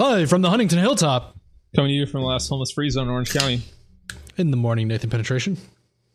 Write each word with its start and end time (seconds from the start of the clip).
Live 0.00 0.30
from 0.30 0.40
the 0.40 0.48
Huntington 0.48 0.78
Hilltop. 0.78 1.36
Coming 1.76 1.90
to 1.90 1.94
you 1.94 2.06
from 2.06 2.22
the 2.22 2.26
last 2.26 2.48
homeless 2.48 2.72
free 2.72 2.88
zone 2.88 3.08
in 3.08 3.10
Orange 3.10 3.34
County. 3.34 3.60
In 4.38 4.50
the 4.50 4.56
morning, 4.56 4.88
Nathan 4.88 5.10
Penetration. 5.10 5.58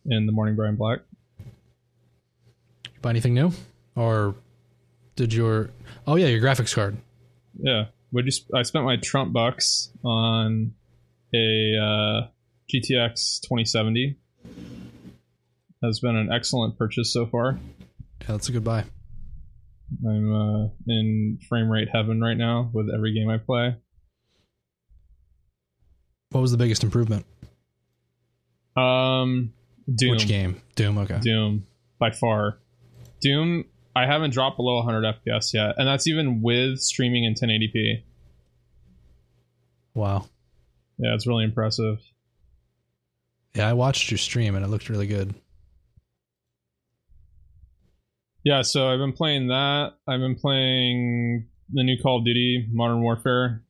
In 0.08 0.26
the 0.26 0.32
morning, 0.32 0.56
Brian 0.56 0.76
Black. 0.76 1.02
You 1.38 3.00
buy 3.04 3.12
anything 3.12 3.36
new? 3.36 3.52
Or 3.96 4.34
did 5.16 5.36
your. 5.36 5.70
Oh, 6.08 6.16
yeah, 6.16 6.26
your 6.26 6.42
graphics 6.42 6.74
card. 6.74 6.98
Yeah. 7.60 7.86
Would 8.12 8.26
you 8.26 8.32
sp- 8.34 8.56
I 8.56 8.64
spent 8.64 8.86
my 8.86 8.98
Trump 8.98 9.34
bucks 9.34 9.92
on 10.04 10.74
a 11.32 11.78
uh, 11.78 12.28
GTX 12.74 13.42
2070. 13.42 14.18
Has 15.84 16.00
been 16.00 16.16
an 16.16 16.32
excellent 16.34 16.76
purchase 16.80 17.14
so 17.14 17.28
far. 17.28 17.60
Yeah, 18.22 18.28
that's 18.30 18.50
a 18.50 18.52
good 18.52 18.64
buy. 18.64 18.86
I'm 20.06 20.34
uh, 20.34 20.68
in 20.88 21.40
frame 21.48 21.70
rate 21.70 21.88
heaven 21.92 22.22
right 22.22 22.38
now 22.38 22.70
with 22.74 22.88
every 22.94 23.14
game 23.14 23.30
I 23.30 23.38
play. 23.38 23.76
What 26.32 26.42
was 26.42 26.52
the 26.52 26.58
biggest 26.58 26.84
improvement? 26.84 27.26
Um, 28.76 29.54
Doom. 29.94 30.12
Which 30.12 30.28
game? 30.28 30.62
Doom, 30.76 30.98
okay. 31.00 31.20
Doom, 31.20 31.66
by 32.00 32.12
far. 32.12 32.60
Doom, 33.22 33.66
I 33.96 34.06
haven't 34.06 34.32
dropped 34.32 34.58
below 34.58 34.76
100 34.78 35.16
FPS 35.16 35.54
yet, 35.54 35.76
and 35.78 35.88
that's 35.88 36.08
even 36.08 36.42
with 36.42 36.80
streaming 36.80 37.24
in 37.24 37.34
1080p. 37.36 38.04
Wow. 39.94 40.28
Yeah, 40.98 41.14
it's 41.14 41.26
really 41.26 41.46
impressive. 41.46 42.00
Yeah, 43.56 43.70
I 43.70 43.74
watched 43.74 44.12
your 44.12 44.18
stream 44.18 44.56
and 44.56 44.66
it 44.66 44.68
looked 44.68 44.90
really 44.90 45.08
good. 45.08 45.34
Yeah, 48.46 48.62
so 48.62 48.88
I've 48.88 49.00
been 49.00 49.12
playing 49.12 49.48
that. 49.48 49.94
I've 50.08 50.20
been 50.20 50.36
playing 50.36 51.48
the 51.74 51.82
new 51.82 51.98
Call 52.00 52.20
of 52.20 52.26
Duty 52.26 52.70
Modern 52.72 53.02
Warfare. 53.02 53.64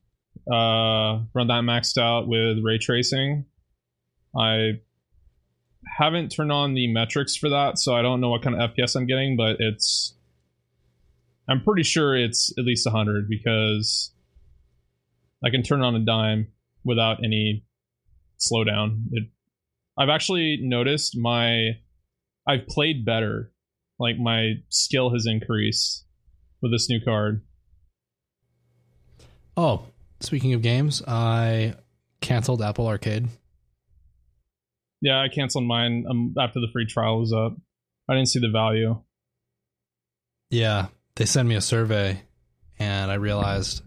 Uh, 0.46 1.24
run 1.34 1.46
that 1.46 1.64
maxed 1.64 1.96
out 1.96 2.28
with 2.28 2.58
ray 2.62 2.76
tracing. 2.76 3.46
I 4.38 4.72
haven't 5.86 6.28
turned 6.28 6.52
on 6.52 6.74
the 6.74 6.92
metrics 6.92 7.34
for 7.36 7.48
that, 7.48 7.78
so 7.78 7.94
I 7.94 8.02
don't 8.02 8.20
know 8.20 8.28
what 8.28 8.42
kind 8.42 8.54
of 8.54 8.70
FPS 8.70 8.96
I'm 8.96 9.06
getting, 9.06 9.34
but 9.34 9.56
it's. 9.60 10.14
I'm 11.48 11.62
pretty 11.62 11.82
sure 11.82 12.14
it's 12.14 12.52
at 12.58 12.64
least 12.64 12.84
100 12.84 13.30
because 13.30 14.12
I 15.42 15.48
can 15.48 15.62
turn 15.62 15.80
on 15.80 15.94
a 15.94 16.00
dime 16.00 16.48
without 16.84 17.24
any 17.24 17.64
slowdown. 18.38 19.04
It, 19.12 19.28
I've 19.96 20.10
actually 20.10 20.58
noticed 20.60 21.16
my. 21.16 21.78
I've 22.46 22.66
played 22.68 23.06
better 23.06 23.52
like 23.98 24.18
my 24.18 24.54
skill 24.68 25.12
has 25.12 25.26
increased 25.26 26.04
with 26.60 26.72
this 26.72 26.88
new 26.88 27.00
card. 27.04 27.42
Oh, 29.56 29.86
speaking 30.20 30.52
of 30.52 30.62
games, 30.62 31.02
I 31.06 31.74
canceled 32.20 32.62
Apple 32.62 32.86
Arcade. 32.86 33.28
Yeah, 35.00 35.20
I 35.20 35.28
canceled 35.28 35.64
mine 35.64 36.04
um, 36.08 36.34
after 36.38 36.60
the 36.60 36.68
free 36.72 36.86
trial 36.86 37.20
was 37.20 37.32
up. 37.32 37.56
I 38.08 38.14
didn't 38.14 38.28
see 38.28 38.40
the 38.40 38.50
value. 38.50 39.02
Yeah, 40.50 40.86
they 41.16 41.24
sent 41.24 41.48
me 41.48 41.54
a 41.54 41.60
survey, 41.60 42.22
and 42.78 43.10
I 43.10 43.14
realized 43.14 43.82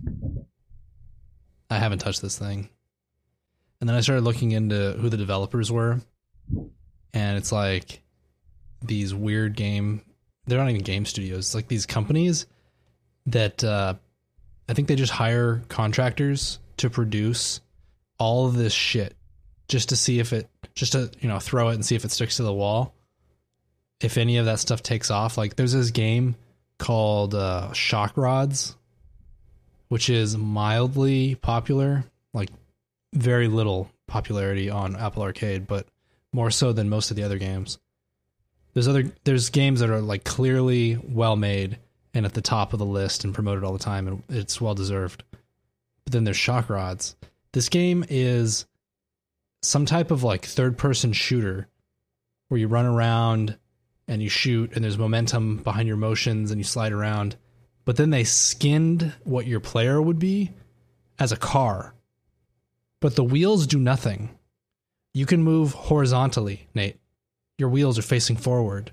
I 1.70 1.78
haven't 1.78 2.00
touched 2.00 2.22
this 2.22 2.38
thing. 2.38 2.70
And 3.80 3.88
then 3.88 3.96
I 3.96 4.02
started 4.02 4.24
looking 4.24 4.52
into 4.52 4.94
who 5.00 5.10
the 5.10 5.18
developers 5.18 5.72
were, 5.72 6.02
and 7.14 7.38
it's 7.38 7.52
like 7.52 8.02
these 8.82 9.14
weird 9.14 9.56
game 9.56 10.02
they're 10.46 10.60
not 10.60 10.70
even 10.70 10.82
game 10.82 11.06
studios 11.06 11.40
it's 11.40 11.56
like 11.56 11.68
these 11.68 11.86
companies 11.86 12.48
that 13.26 13.64
uh 13.64 13.94
i 14.68 14.74
think 14.74 14.88
they 14.88 14.96
just 14.96 15.12
hire 15.12 15.62
contractors 15.68 16.60
to 16.78 16.90
produce 16.90 17.62
all 18.20 18.46
of 18.46 18.56
this 18.56 18.74
shit 18.74 19.16
just 19.70 19.90
to 19.90 19.96
see 19.96 20.20
if 20.20 20.34
it 20.34 20.50
just 20.76 20.92
to 20.92 21.10
you 21.22 21.30
know 21.30 21.40
throw 21.40 21.70
it 21.70 21.76
and 21.76 21.86
see 21.86 21.96
if 21.96 22.04
it 22.04 22.12
sticks 22.12 22.38
to 22.38 22.44
the 22.44 22.54
wall. 22.54 22.94
If 24.02 24.18
any 24.18 24.38
of 24.38 24.46
that 24.46 24.60
stuff 24.60 24.82
takes 24.82 25.12
off 25.12 25.38
like 25.38 25.56
there's 25.56 25.74
this 25.74 25.92
game 25.92 26.36
called 26.78 27.36
uh 27.36 27.74
shock 27.74 28.16
rods 28.16 28.76
which 29.90 30.10
is 30.10 30.38
mildly 30.38 31.36
popular 31.36 32.06
like 32.34 32.50
very 33.14 33.50
little 33.50 33.92
popularity 34.08 34.70
on 34.70 34.96
apple 34.96 35.22
arcade 35.22 35.68
but 35.68 35.86
more 36.32 36.50
so 36.50 36.72
than 36.72 36.88
most 36.88 37.12
of 37.12 37.18
the 37.18 37.24
other 37.24 37.38
games 37.38 37.78
there's 38.74 38.88
other 38.88 39.12
there's 39.24 39.50
games 39.50 39.80
that 39.80 39.90
are 39.90 40.02
like 40.02 40.24
clearly 40.24 40.98
well 41.04 41.36
made 41.36 41.78
and 42.14 42.26
at 42.26 42.34
the 42.34 42.42
top 42.42 42.74
of 42.74 42.80
the 42.80 42.86
list 42.86 43.24
and 43.24 43.34
promoted 43.34 43.64
all 43.64 43.74
the 43.74 43.80
time 43.80 44.08
and 44.08 44.24
it's 44.30 44.62
well 44.62 44.76
deserved. 44.76 45.24
But 46.06 46.14
then 46.14 46.24
there's 46.24 46.38
Shock 46.38 46.70
Rods. 46.70 47.16
This 47.54 47.70
game 47.70 48.06
is 48.10 48.66
some 49.62 49.86
type 49.86 50.12
of 50.12 50.24
like 50.24 50.46
third 50.46 50.78
person 50.78 51.14
shooter 51.14 51.68
where 52.48 52.60
you 52.60 52.68
run 52.68 52.86
around 52.86 53.58
and 54.08 54.22
you 54.22 54.30
shoot 54.30 54.72
and 54.74 54.84
there's 54.84 54.98
momentum 54.98 55.58
behind 55.58 55.88
your 55.88 55.98
motions 55.98 56.52
and 56.52 56.60
you 56.60 56.64
slide 56.64 56.94
around. 56.94 57.36
But 57.86 57.96
then 57.96 58.12
they 58.12 58.24
skinned 58.24 59.14
what 59.24 59.48
your 59.48 59.60
player 59.60 60.02
would 60.02 60.20
be 60.20 60.52
as 61.18 61.32
a 61.32 61.38
car. 61.38 61.94
But 63.02 63.16
the 63.16 63.24
wheels 63.24 63.66
do 63.66 63.80
nothing. 63.80 64.38
You 65.14 65.26
can 65.26 65.42
move 65.42 65.74
horizontally, 65.74 66.68
Nate 66.76 66.99
your 67.60 67.70
wheels 67.70 68.00
are 68.00 68.04
facing 68.04 68.38
forward. 68.38 68.92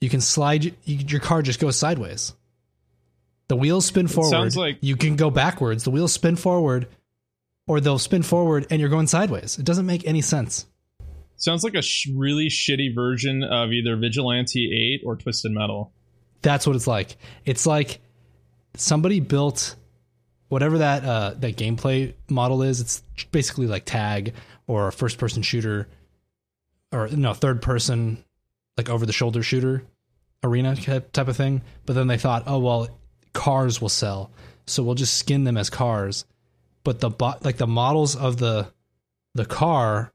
You 0.00 0.08
can 0.08 0.20
slide 0.20 0.64
you, 0.64 0.72
your 0.84 1.20
car 1.20 1.42
just 1.42 1.60
goes 1.60 1.76
sideways. 1.76 2.32
The 3.48 3.56
wheels 3.56 3.84
spin 3.86 4.08
forward. 4.08 4.30
sounds 4.30 4.56
like- 4.56 4.78
you 4.80 4.96
can 4.96 5.16
go 5.16 5.30
backwards. 5.30 5.84
The 5.84 5.90
wheels 5.90 6.12
spin 6.12 6.36
forward, 6.36 6.88
or 7.66 7.80
they'll 7.80 7.98
spin 7.98 8.22
forward, 8.22 8.66
and 8.70 8.80
you're 8.80 8.88
going 8.88 9.06
sideways. 9.06 9.58
It 9.58 9.64
doesn't 9.64 9.86
make 9.86 10.06
any 10.06 10.22
sense. 10.22 10.66
Sounds 11.36 11.64
like 11.64 11.74
a 11.74 11.82
sh- 11.82 12.08
really 12.14 12.46
shitty 12.48 12.94
version 12.94 13.42
of 13.42 13.72
either 13.72 13.96
Vigilante 13.96 14.94
8 15.02 15.02
or 15.04 15.16
Twisted 15.16 15.50
Metal. 15.52 15.92
That's 16.40 16.66
what 16.66 16.76
it's 16.76 16.86
like. 16.86 17.16
It's 17.44 17.66
like 17.66 18.00
somebody 18.76 19.20
built 19.20 19.74
whatever 20.48 20.78
that 20.78 21.04
uh, 21.04 21.34
that 21.40 21.56
gameplay 21.56 22.14
model 22.28 22.62
is. 22.62 22.80
It's 22.80 23.02
basically 23.32 23.66
like 23.66 23.84
tag 23.84 24.34
or 24.66 24.88
a 24.88 24.92
first 24.92 25.18
person 25.18 25.42
shooter 25.42 25.88
or 26.92 27.08
no 27.08 27.34
third 27.34 27.62
person 27.62 28.24
like 28.76 28.88
over 28.88 29.06
the 29.06 29.12
shoulder 29.12 29.42
shooter 29.42 29.82
arena 30.42 30.76
type 30.76 31.28
of 31.28 31.36
thing. 31.36 31.62
But 31.86 31.94
then 31.94 32.06
they 32.06 32.18
thought 32.18 32.44
oh 32.46 32.58
well 32.58 32.88
cars 33.32 33.80
will 33.80 33.88
sell. 33.88 34.30
So 34.66 34.82
we'll 34.82 34.94
just 34.94 35.18
skin 35.18 35.44
them 35.44 35.56
as 35.56 35.70
cars. 35.70 36.24
But 36.84 37.00
the 37.00 37.10
like 37.42 37.56
the 37.56 37.66
models 37.66 38.16
of 38.16 38.38
the 38.38 38.72
the 39.34 39.46
car 39.46 40.12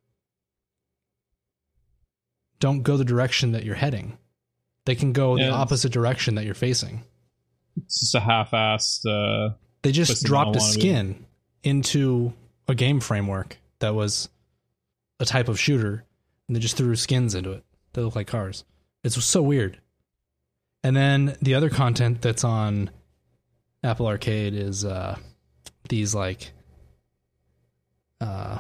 don't 2.59 2.81
go 2.81 2.97
the 2.97 3.05
direction 3.05 3.51
that 3.51 3.63
you're 3.63 3.75
heading. 3.75 4.17
They 4.85 4.95
can 4.95 5.13
go 5.13 5.37
yeah, 5.37 5.47
the 5.47 5.53
opposite 5.53 5.91
direction 5.91 6.35
that 6.35 6.45
you're 6.45 6.53
facing. 6.53 7.03
It's 7.77 7.99
just 7.99 8.16
a 8.16 8.19
half-assed 8.19 9.05
uh 9.05 9.53
they 9.83 9.91
just 9.91 10.25
dropped 10.25 10.55
a 10.55 10.59
skin 10.59 11.25
into 11.63 12.33
a 12.67 12.75
game 12.75 12.99
framework 12.99 13.57
that 13.79 13.93
was 13.93 14.29
a 15.19 15.25
type 15.25 15.47
of 15.47 15.59
shooter 15.59 16.03
and 16.47 16.56
they 16.56 16.59
just 16.59 16.78
threw 16.78 16.96
skins 16.96 17.35
into 17.35 17.52
it 17.52 17.63
that 17.94 18.03
look 18.03 18.16
like 18.16 18.28
cars. 18.28 18.63
It's 19.03 19.22
so 19.24 19.41
weird. 19.41 19.80
And 20.84 20.96
then 20.96 21.35
the 21.41 21.56
other 21.56 21.69
content 21.69 22.22
that's 22.22 22.44
on 22.44 22.90
Apple 23.84 24.08
Arcade 24.08 24.53
is 24.53 24.85
uh, 24.85 25.18
these 25.90 26.16
like 26.16 26.52
uh, 28.22 28.59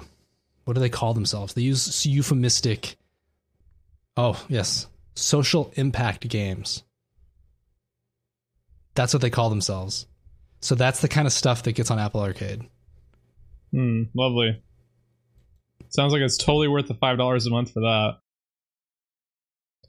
what 0.65 0.73
do 0.73 0.79
they 0.79 0.89
call 0.89 1.13
themselves? 1.13 1.53
They 1.53 1.61
use 1.61 2.05
euphemistic. 2.05 2.97
Oh 4.15 4.43
yes, 4.49 4.87
social 5.15 5.71
impact 5.75 6.27
games. 6.27 6.83
That's 8.95 9.13
what 9.13 9.21
they 9.21 9.29
call 9.29 9.49
themselves. 9.49 10.07
So 10.59 10.75
that's 10.75 11.01
the 11.01 11.07
kind 11.07 11.27
of 11.27 11.33
stuff 11.33 11.63
that 11.63 11.73
gets 11.73 11.91
on 11.91 11.99
Apple 11.99 12.21
Arcade. 12.21 12.63
Hmm, 13.71 14.03
lovely. 14.15 14.61
Sounds 15.89 16.13
like 16.13 16.21
it's 16.21 16.37
totally 16.37 16.67
worth 16.67 16.87
the 16.87 16.93
five 16.93 17.17
dollars 17.17 17.45
a 17.45 17.49
month 17.49 17.71
for 17.71 17.81
that. 17.81 18.17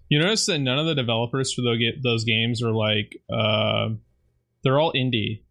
You 0.09 0.19
notice 0.19 0.47
that 0.47 0.59
none 0.59 0.79
of 0.79 0.87
the 0.87 0.95
developers 0.95 1.53
for 1.53 1.63
those 1.63 2.25
games 2.25 2.63
are 2.63 2.73
like 2.73 3.17
uh, 3.31 3.91
they're 4.63 4.79
all 4.79 4.93
indie. 4.93 5.43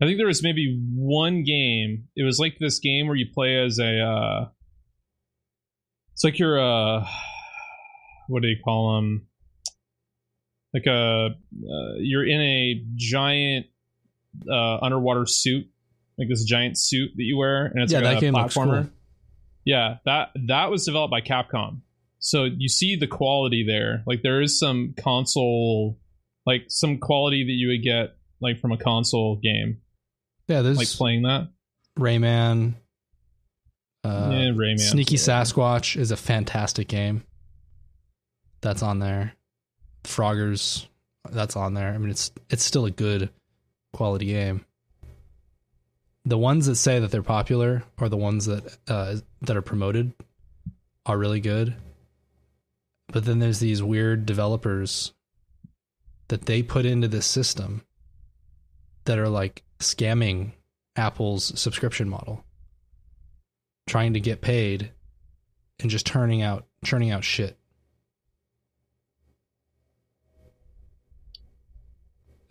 I 0.00 0.06
think 0.06 0.18
there 0.18 0.26
was 0.26 0.42
maybe 0.42 0.82
one 0.96 1.44
game. 1.44 2.08
It 2.16 2.24
was 2.24 2.40
like 2.40 2.58
this 2.58 2.80
game 2.80 3.06
where 3.06 3.16
you 3.16 3.26
play 3.32 3.62
as 3.64 3.78
a. 3.78 4.00
Uh, 4.00 4.48
it's 6.12 6.24
like 6.24 6.38
you're 6.38 6.58
a. 6.58 7.06
What 8.28 8.42
do 8.42 8.48
you 8.48 8.56
call 8.64 8.96
them? 8.96 9.26
Like 10.74 10.86
a. 10.86 11.28
Uh, 11.28 11.94
you're 11.98 12.26
in 12.26 12.40
a 12.40 12.82
giant 12.96 13.66
uh, 14.50 14.78
underwater 14.78 15.26
suit, 15.26 15.68
like 16.18 16.28
this 16.28 16.44
giant 16.44 16.78
suit 16.78 17.10
that 17.14 17.22
you 17.22 17.36
wear, 17.36 17.66
and 17.66 17.82
it's 17.82 17.92
yeah, 17.92 18.00
like 18.00 18.14
that 18.14 18.16
a 18.18 18.20
game 18.20 18.34
platformer. 18.34 18.66
Looks 18.66 18.88
cool. 18.88 19.01
Yeah, 19.64 19.96
that 20.04 20.30
that 20.48 20.70
was 20.70 20.84
developed 20.84 21.10
by 21.10 21.20
Capcom. 21.20 21.80
So 22.18 22.44
you 22.44 22.68
see 22.68 22.96
the 22.96 23.06
quality 23.06 23.64
there. 23.66 24.02
Like 24.06 24.22
there 24.22 24.40
is 24.40 24.58
some 24.58 24.94
console 24.98 25.98
like 26.46 26.64
some 26.68 26.98
quality 26.98 27.44
that 27.44 27.52
you 27.52 27.68
would 27.68 27.82
get 27.82 28.16
like 28.40 28.58
from 28.58 28.72
a 28.72 28.76
console 28.76 29.36
game. 29.36 29.78
Yeah, 30.48 30.62
there's 30.62 30.78
like 30.78 30.88
playing 30.88 31.22
that. 31.22 31.48
Rayman. 31.98 32.74
Uh, 34.04 34.30
yeah, 34.32 34.50
Rayman. 34.50 34.80
Sneaky 34.80 35.16
Sasquatch 35.16 35.96
is 35.96 36.10
a 36.10 36.16
fantastic 36.16 36.88
game. 36.88 37.22
That's 38.60 38.82
on 38.82 38.98
there. 38.98 39.34
Froggers, 40.04 40.86
that's 41.30 41.56
on 41.56 41.74
there. 41.74 41.92
I 41.92 41.98
mean, 41.98 42.10
it's 42.10 42.32
it's 42.50 42.64
still 42.64 42.86
a 42.86 42.90
good 42.90 43.30
quality 43.92 44.26
game. 44.26 44.64
The 46.24 46.38
ones 46.38 46.66
that 46.66 46.76
say 46.76 47.00
that 47.00 47.10
they're 47.10 47.22
popular 47.22 47.82
or 47.98 48.08
the 48.08 48.16
ones 48.16 48.46
that 48.46 48.78
uh, 48.88 49.16
that 49.42 49.56
are 49.56 49.62
promoted 49.62 50.12
are 51.04 51.18
really 51.18 51.40
good. 51.40 51.74
But 53.08 53.24
then 53.24 53.40
there's 53.40 53.58
these 53.58 53.82
weird 53.82 54.24
developers 54.24 55.12
that 56.28 56.46
they 56.46 56.62
put 56.62 56.86
into 56.86 57.08
this 57.08 57.26
system 57.26 57.82
that 59.04 59.18
are 59.18 59.28
like 59.28 59.62
scamming 59.80 60.52
Apple's 60.96 61.58
subscription 61.60 62.08
model, 62.08 62.44
trying 63.86 64.14
to 64.14 64.20
get 64.20 64.40
paid 64.40 64.92
and 65.80 65.90
just 65.90 66.06
turning 66.06 66.42
out 66.42 66.66
churning 66.84 67.10
out 67.10 67.24
shit. 67.24 67.58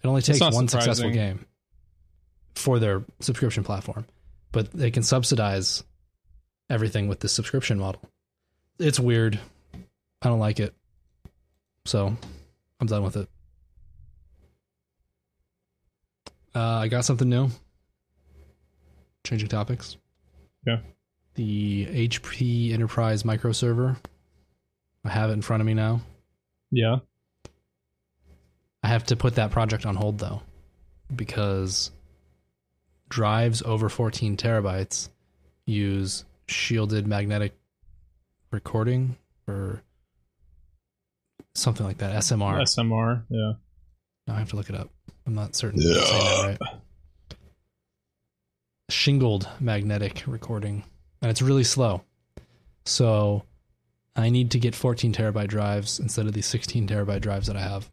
It 0.04 0.08
only 0.08 0.22
takes 0.22 0.42
one 0.42 0.68
surprising. 0.68 0.82
successful 0.82 1.12
game 1.12 1.46
for 2.56 2.80
their 2.80 3.04
subscription 3.20 3.64
platform, 3.64 4.06
but 4.52 4.72
they 4.72 4.92
can 4.92 5.04
subsidize 5.04 5.84
everything 6.70 7.08
with 7.08 7.20
the 7.20 7.30
subscription 7.30 7.80
model. 7.80 8.02
It's 8.80 9.00
weird. 9.00 9.40
I 10.22 10.28
don't 10.30 10.40
like 10.40 10.60
it. 10.60 10.74
So 11.86 12.16
I'm 12.80 12.88
done 12.88 13.04
with 13.04 13.18
it. 13.18 13.30
Uh, 16.54 16.60
I 16.60 16.88
got 16.88 17.06
something 17.06 17.30
new. 17.30 17.50
Changing 19.24 19.50
topics. 19.50 19.98
Yeah. 20.66 20.78
The 21.36 21.86
HP 21.86 22.74
Enterprise 22.74 23.24
micro 23.24 23.52
server. 23.52 23.98
I 25.06 25.10
have 25.10 25.30
it 25.30 25.34
in 25.34 25.42
front 25.42 25.62
of 25.62 25.68
me 25.68 25.74
now. 25.74 26.02
Yeah. 26.72 26.98
I 28.84 28.88
have 28.88 29.06
to 29.06 29.16
put 29.16 29.36
that 29.36 29.52
project 29.52 29.86
on 29.86 29.96
hold 29.96 30.20
though, 30.20 30.42
because 31.16 31.92
drives 33.12 33.62
over 33.62 33.90
14 33.90 34.38
terabytes 34.38 35.10
use 35.66 36.26
shielded 36.48 37.06
magnetic 37.06 37.54
recording 38.52 39.18
or 39.48 39.84
something 41.54 41.86
like 41.86 42.00
that. 42.00 42.16
SMR. 42.16 42.62
SMR. 42.62 43.24
Yeah. 43.30 43.54
I 44.28 44.40
have 44.40 44.50
to 44.52 44.56
look 44.56 44.70
it 44.70 44.76
up. 44.76 44.90
I'm 45.28 45.36
not 45.36 45.56
certain. 45.56 45.82
Yeah. 45.82 46.48
Right. 46.48 46.58
Shingled 48.90 49.48
magnetic 49.60 50.24
recording, 50.26 50.84
and 51.22 51.30
it's 51.30 51.42
really 51.42 51.64
slow. 51.64 52.02
So 52.86 53.44
I 54.16 54.30
need 54.30 54.52
to 54.52 54.60
get 54.60 54.74
14 54.74 55.14
terabyte 55.14 55.48
drives 55.48 56.00
instead 56.00 56.28
of 56.28 56.34
the 56.34 56.42
16 56.42 56.88
terabyte 56.88 57.22
drives 57.22 57.48
that 57.48 57.56
I 57.56 57.62
have. 57.62 57.90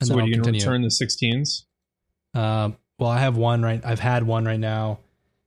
And 0.00 0.08
so, 0.08 0.18
are 0.18 0.26
you 0.26 0.34
going 0.34 0.44
to 0.44 0.50
return 0.52 0.82
the 0.82 0.88
16s? 0.88 1.64
Uh, 2.34 2.72
well, 2.98 3.10
I 3.10 3.18
have 3.18 3.36
one 3.36 3.62
right. 3.62 3.84
I've 3.84 4.00
had 4.00 4.24
one 4.24 4.44
right 4.44 4.60
now. 4.60 5.00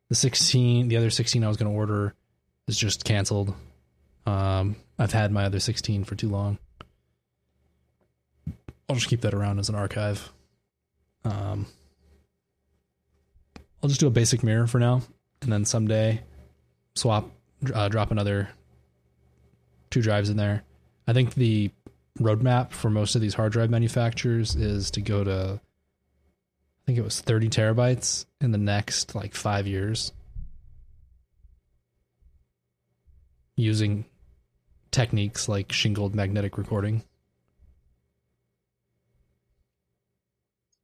The 0.10 0.16
16, 0.16 0.88
the 0.88 0.98
other 0.98 1.10
16 1.10 1.44
I 1.44 1.48
was 1.48 1.58
going 1.58 1.72
to 1.72 1.78
order 1.78 2.14
is 2.68 2.78
just 2.78 3.04
canceled. 3.04 3.54
Um, 4.26 4.76
I've 5.00 5.12
had 5.12 5.32
my 5.32 5.46
other 5.46 5.60
16 5.60 6.04
for 6.04 6.16
too 6.16 6.30
long. 6.30 6.58
I'll 8.90 8.96
just 8.96 9.10
keep 9.10 9.22
that 9.22 9.34
around 9.34 9.60
as 9.60 9.70
an 9.70 9.76
archive. 9.76 10.32
Um, 11.26 11.66
I'll 13.82 13.90
just 13.90 14.00
do 14.00 14.08
a 14.08 14.12
basic 14.12 14.44
mirror 14.44 14.68
for 14.68 14.80
now, 14.80 15.02
and 15.42 15.52
then 15.52 15.66
someday 15.66 16.22
swap, 16.96 17.30
uh, 17.74 17.90
drop 17.90 18.12
another 18.12 18.50
two 19.90 20.02
drives 20.02 20.30
in 20.30 20.38
there. 20.38 20.64
I 21.08 21.14
think 21.14 21.36
the 21.36 21.72
roadmap 22.20 22.72
for 22.72 22.90
most 22.90 23.16
of 23.16 23.22
these 23.22 23.34
hard 23.34 23.52
drive 23.52 23.70
manufacturers 23.70 24.56
is 24.56 24.92
to 24.92 25.02
go 25.02 25.24
to, 25.24 25.60
think 26.88 26.98
it 26.98 27.04
was 27.04 27.20
30 27.20 27.50
terabytes 27.50 28.26
in 28.40 28.52
the 28.52 28.58
next 28.58 29.14
like 29.14 29.36
five 29.36 29.68
years 29.68 30.14
using 33.58 34.06
techniques 34.90 35.50
like 35.50 35.74
shingled 35.74 36.16
magnetic 36.16 36.58
recording. 36.58 37.04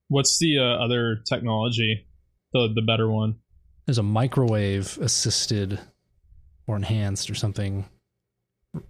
What's 0.09 0.37
the 0.39 0.59
uh, 0.59 0.83
other 0.83 1.21
technology? 1.25 2.05
The 2.51 2.69
the 2.75 2.81
better 2.81 3.09
one. 3.09 3.37
There's 3.85 3.97
a 3.97 4.03
microwave 4.03 4.97
assisted 5.01 5.79
or 6.67 6.75
enhanced 6.75 7.29
or 7.29 7.35
something 7.35 7.85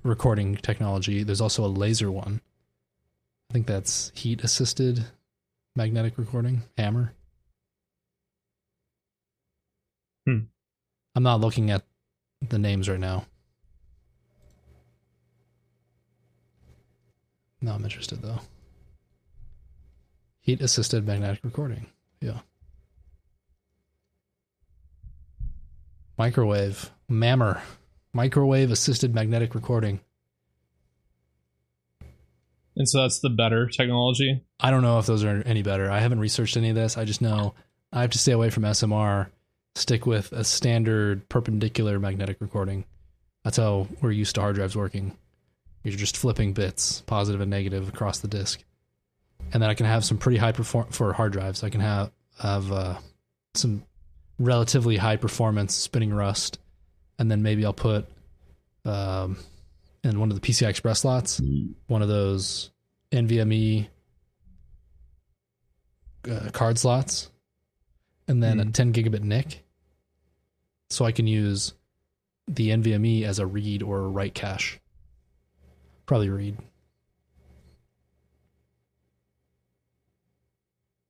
recording 0.01 0.55
technology. 0.55 1.21
There's 1.21 1.41
also 1.41 1.63
a 1.63 1.67
laser 1.67 2.11
one. 2.11 2.41
I 3.51 3.53
think 3.53 3.67
that's 3.67 4.11
heat 4.15 4.43
assisted 4.43 5.05
magnetic 5.75 6.17
recording, 6.17 6.63
HAMR. 6.77 7.11
Hmm. 10.25 10.39
I'm 11.15 11.23
not 11.23 11.41
looking 11.41 11.71
at 11.71 11.83
the 12.41 12.59
names 12.59 12.89
right 12.89 12.99
now. 12.99 13.25
No, 17.61 17.71
I'm 17.71 17.83
interested 17.83 18.21
though. 18.21 18.39
Heat 20.41 20.59
assisted 20.61 21.07
magnetic 21.07 21.39
recording. 21.43 21.85
Yeah. 22.19 22.39
Microwave. 26.17 26.91
MAMR. 27.09 27.61
Microwave 28.13 28.69
assisted 28.69 29.15
magnetic 29.15 29.55
recording. 29.55 30.01
And 32.75 32.89
so 32.89 33.01
that's 33.01 33.19
the 33.19 33.29
better 33.29 33.67
technology? 33.67 34.43
I 34.59 34.71
don't 34.71 34.81
know 34.81 34.99
if 34.99 35.05
those 35.05 35.23
are 35.23 35.43
any 35.45 35.61
better. 35.61 35.91
I 35.91 35.99
haven't 35.99 36.19
researched 36.19 36.57
any 36.57 36.69
of 36.69 36.75
this. 36.75 36.97
I 36.97 37.05
just 37.05 37.21
know 37.21 37.53
I 37.91 38.01
have 38.01 38.11
to 38.11 38.17
stay 38.17 38.31
away 38.31 38.49
from 38.49 38.63
SMR, 38.63 39.27
stick 39.75 40.05
with 40.05 40.31
a 40.31 40.43
standard 40.43 41.29
perpendicular 41.29 41.99
magnetic 41.99 42.37
recording. 42.39 42.85
That's 43.43 43.57
how 43.57 43.87
we're 44.01 44.11
used 44.11 44.35
to 44.35 44.41
hard 44.41 44.55
drives 44.55 44.75
working. 44.75 45.15
You're 45.83 45.97
just 45.97 46.17
flipping 46.17 46.53
bits, 46.53 47.01
positive 47.01 47.41
and 47.41 47.51
negative, 47.51 47.89
across 47.89 48.19
the 48.19 48.27
disk 48.27 48.63
and 49.51 49.61
then 49.61 49.69
I 49.69 49.73
can 49.73 49.85
have 49.85 50.05
some 50.05 50.17
pretty 50.17 50.37
high 50.37 50.51
perform 50.51 50.87
for 50.89 51.11
hard 51.13 51.33
drives. 51.33 51.63
I 51.63 51.69
can 51.69 51.81
have 51.81 52.11
have 52.39 52.71
uh, 52.71 52.97
some 53.55 53.83
relatively 54.39 54.97
high 54.97 55.17
performance 55.17 55.75
spinning 55.75 56.13
rust, 56.13 56.59
and 57.19 57.29
then 57.29 57.43
maybe 57.43 57.65
I'll 57.65 57.73
put 57.73 58.07
um, 58.85 59.37
in 60.03 60.19
one 60.19 60.31
of 60.31 60.39
the 60.39 60.47
PCI 60.47 60.69
Express 60.69 61.01
slots 61.01 61.41
one 61.87 62.01
of 62.01 62.07
those 62.07 62.71
NVMe 63.13 63.87
uh, 66.29 66.49
card 66.51 66.79
slots, 66.79 67.29
and 68.27 68.41
then 68.41 68.57
mm. 68.57 68.69
a 68.69 68.71
10 68.71 68.93
gigabit 68.93 69.21
NIC, 69.21 69.63
so 70.89 71.05
I 71.05 71.11
can 71.11 71.27
use 71.27 71.73
the 72.47 72.69
NVMe 72.69 73.23
as 73.23 73.39
a 73.39 73.45
read 73.45 73.83
or 73.83 73.99
a 73.99 74.07
write 74.07 74.33
cache. 74.33 74.79
Probably 76.05 76.29
read. 76.29 76.57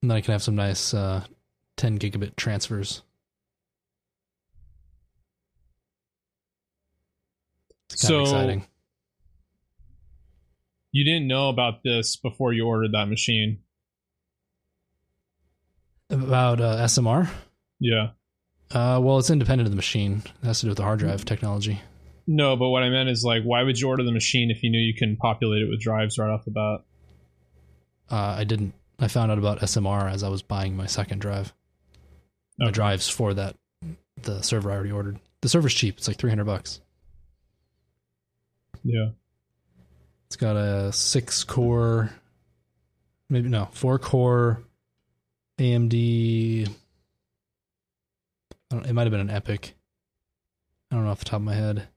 And 0.02 0.12
then 0.12 0.18
I 0.18 0.22
can 0.22 0.34
have 0.34 0.44
some 0.44 0.56
nice 0.56 0.94
uh, 0.94 1.24
10 1.78 1.98
gigabit 1.98 2.36
transfers. 2.36 3.02
so 7.88 8.22
exciting. 8.22 8.66
You 10.94 11.04
didn't 11.04 11.28
know 11.28 11.50
about 11.50 11.84
this 11.84 12.16
before 12.16 12.54
you 12.54 12.68
ordered 12.68 12.94
that 12.94 13.10
machine. 13.10 13.58
About 16.12 16.62
uh, 16.62 16.78
SMR? 16.86 17.28
Yeah. 17.80 18.10
Uh, 18.72 19.00
well, 19.02 19.18
it's 19.18 19.32
independent 19.32 19.66
of 19.66 19.72
the 19.72 19.76
machine. 19.76 20.22
It 20.42 20.46
has 20.46 20.60
to 20.60 20.68
do 20.68 20.70
with 20.70 20.78
the 20.78 20.84
hard 20.84 21.00
drive 21.00 21.26
technology. 21.26 21.82
No, 22.28 22.56
but 22.56 22.70
what 22.70 22.84
I 22.84 22.90
meant 22.90 23.10
is 23.10 23.24
like, 23.24 23.42
why 23.42 23.64
would 23.64 23.80
you 23.80 23.88
order 23.88 24.04
the 24.04 24.12
machine 24.12 24.52
if 24.52 24.62
you 24.62 24.70
knew 24.70 24.80
you 24.80 24.94
can 24.94 25.18
populate 25.18 25.64
it 25.64 25.70
with 25.70 25.82
drives 25.82 26.20
right 26.20 26.30
off 26.30 26.46
the 26.46 26.52
bat? 26.52 26.82
Uh, 28.10 28.36
I 28.38 28.44
didn't. 28.44 28.74
I 29.00 29.08
found 29.08 29.32
out 29.32 29.40
about 29.40 29.62
SMR 29.62 30.12
as 30.12 30.22
I 30.22 30.30
was 30.30 30.44
buying 30.44 30.78
my 30.78 30.86
second 30.86 31.20
drive. 31.20 31.54
Okay. 32.62 32.66
My 32.66 32.72
drives 32.72 33.10
for 33.10 33.34
that 33.34 33.58
the 34.22 34.44
server 34.44 34.72
I 34.72 34.76
already 34.76 34.92
ordered. 34.92 35.20
The 35.42 35.50
server's 35.50 35.74
cheap. 35.74 35.98
It's 35.98 36.08
like 36.08 36.18
300 36.18 36.46
bucks. 36.46 36.80
Yeah. 38.84 39.10
It's 40.34 40.42
got 40.42 40.56
a 40.56 40.92
6 40.92 41.44
core 41.44 42.10
maybe 43.30 43.50
no, 43.50 43.68
4 43.72 44.00
core 44.00 44.64
AMD 45.60 46.68
it 48.72 48.94
might 48.94 49.04
have 49.04 49.12
been 49.12 49.30
an 49.30 49.42
EPYC. 49.42 49.74
I 50.90 50.96
don't 50.96 51.06
know 51.06 51.12
off 51.12 51.20
the 51.20 51.26
top 51.26 51.36
of 51.36 51.44
my 51.44 51.54
head. 51.54 51.88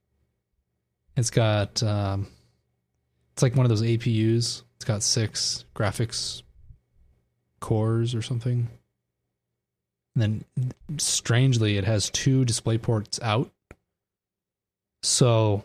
It's 1.16 1.30
got 1.30 1.82
um, 1.82 2.26
it's 3.32 3.42
like 3.42 3.56
one 3.56 3.64
of 3.64 3.70
those 3.70 3.80
APUs. 3.80 4.64
It's 4.74 4.84
got 4.84 5.02
six 5.02 5.64
graphics 5.74 6.42
cores 7.60 8.14
or 8.14 8.20
something. 8.20 8.68
And 10.14 10.44
then 10.58 10.98
strangely, 10.98 11.78
it 11.78 11.84
has 11.84 12.10
two 12.10 12.44
display 12.44 12.76
ports 12.76 13.18
out. 13.22 13.50
So 15.02 15.64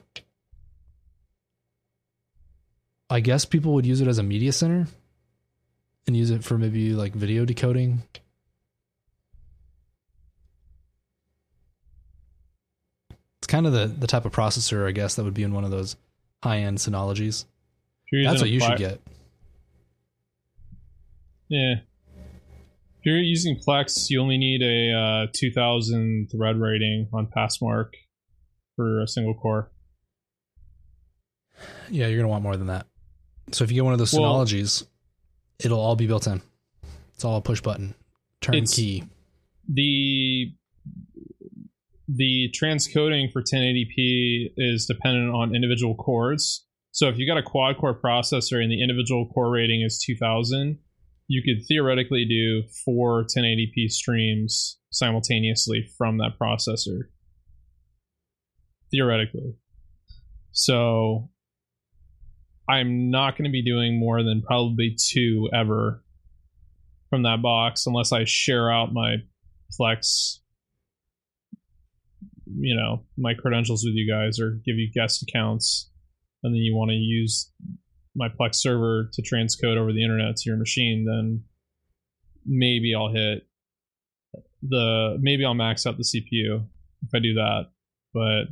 I 3.11 3.19
guess 3.19 3.43
people 3.43 3.73
would 3.73 3.85
use 3.85 3.99
it 3.99 4.07
as 4.07 4.19
a 4.19 4.23
media 4.23 4.53
center 4.53 4.87
and 6.07 6.15
use 6.15 6.31
it 6.31 6.45
for 6.45 6.57
maybe 6.57 6.93
like 6.93 7.13
video 7.13 7.43
decoding. 7.43 8.03
It's 13.09 13.47
kind 13.47 13.67
of 13.67 13.73
the, 13.73 13.87
the 13.87 14.07
type 14.07 14.23
of 14.23 14.31
processor, 14.31 14.87
I 14.87 14.91
guess, 14.91 15.15
that 15.15 15.25
would 15.25 15.33
be 15.33 15.43
in 15.43 15.53
one 15.53 15.65
of 15.65 15.71
those 15.71 15.97
high 16.41 16.59
end 16.59 16.77
Synologies. 16.77 17.43
That's 18.13 18.39
what 18.39 18.49
you 18.49 18.61
should 18.61 18.77
get. 18.77 19.01
Yeah. 21.49 21.75
If 22.99 23.05
you're 23.05 23.17
using 23.17 23.57
Plex, 23.57 24.09
you 24.09 24.21
only 24.21 24.37
need 24.37 24.61
a 24.61 25.25
uh, 25.25 25.27
2000 25.33 26.29
thread 26.31 26.55
rating 26.55 27.09
on 27.11 27.27
Passmark 27.27 27.89
for 28.77 29.01
a 29.01 29.07
single 29.07 29.33
core. 29.33 29.69
Yeah, 31.89 32.07
you're 32.07 32.17
going 32.17 32.23
to 32.23 32.29
want 32.29 32.43
more 32.43 32.55
than 32.55 32.67
that. 32.67 32.87
So 33.53 33.63
if 33.63 33.71
you 33.71 33.75
get 33.75 33.83
one 33.83 33.93
of 33.93 33.99
those 33.99 34.13
well, 34.13 34.23
Synologies, 34.23 34.85
it'll 35.59 35.79
all 35.79 35.95
be 35.95 36.07
built 36.07 36.27
in. 36.27 36.41
It's 37.13 37.25
all 37.25 37.37
a 37.37 37.41
push 37.41 37.61
button, 37.61 37.95
turnkey. 38.41 39.03
The 39.67 40.53
the 42.07 42.49
transcoding 42.59 43.31
for 43.31 43.41
1080p 43.41 44.53
is 44.57 44.85
dependent 44.85 45.33
on 45.33 45.55
individual 45.55 45.95
cores. 45.95 46.65
So 46.91 47.07
if 47.07 47.17
you 47.17 47.25
got 47.25 47.37
a 47.37 47.43
quad 47.43 47.77
core 47.77 47.97
processor 47.97 48.61
and 48.61 48.71
the 48.71 48.81
individual 48.81 49.27
core 49.27 49.49
rating 49.49 49.81
is 49.81 50.03
2000, 50.05 50.77
you 51.27 51.41
could 51.41 51.65
theoretically 51.65 52.25
do 52.25 52.63
four 52.83 53.25
1080p 53.25 53.89
streams 53.89 54.77
simultaneously 54.91 55.87
from 55.97 56.17
that 56.17 56.37
processor. 56.41 57.03
Theoretically. 58.91 59.55
So 60.51 61.29
I'm 62.69 63.09
not 63.09 63.37
going 63.37 63.45
to 63.45 63.51
be 63.51 63.63
doing 63.63 63.99
more 63.99 64.23
than 64.23 64.41
probably 64.41 64.95
two 64.97 65.49
ever 65.53 66.03
from 67.09 67.23
that 67.23 67.41
box 67.41 67.85
unless 67.85 68.11
I 68.11 68.23
share 68.25 68.71
out 68.71 68.93
my 68.93 69.17
Plex 69.79 70.37
you 72.53 72.75
know 72.75 73.03
my 73.17 73.33
credentials 73.33 73.83
with 73.85 73.93
you 73.95 74.11
guys 74.11 74.39
or 74.39 74.59
give 74.65 74.75
you 74.75 74.91
guest 74.93 75.23
accounts 75.23 75.89
and 76.43 76.53
then 76.53 76.61
you 76.61 76.75
want 76.75 76.89
to 76.89 76.95
use 76.95 77.51
my 78.15 78.27
Plex 78.29 78.55
server 78.55 79.09
to 79.13 79.21
transcode 79.21 79.77
over 79.77 79.93
the 79.93 80.03
internet 80.03 80.35
to 80.37 80.49
your 80.49 80.57
machine, 80.57 81.05
then 81.05 81.43
maybe 82.45 82.93
I'll 82.95 83.11
hit 83.11 83.47
the 84.61 85.17
maybe 85.19 85.45
I'll 85.45 85.53
max 85.53 85.85
out 85.85 85.97
the 85.97 86.03
CPU 86.03 86.65
if 87.03 87.09
I 87.13 87.19
do 87.19 87.35
that. 87.35 87.67
But 88.13 88.43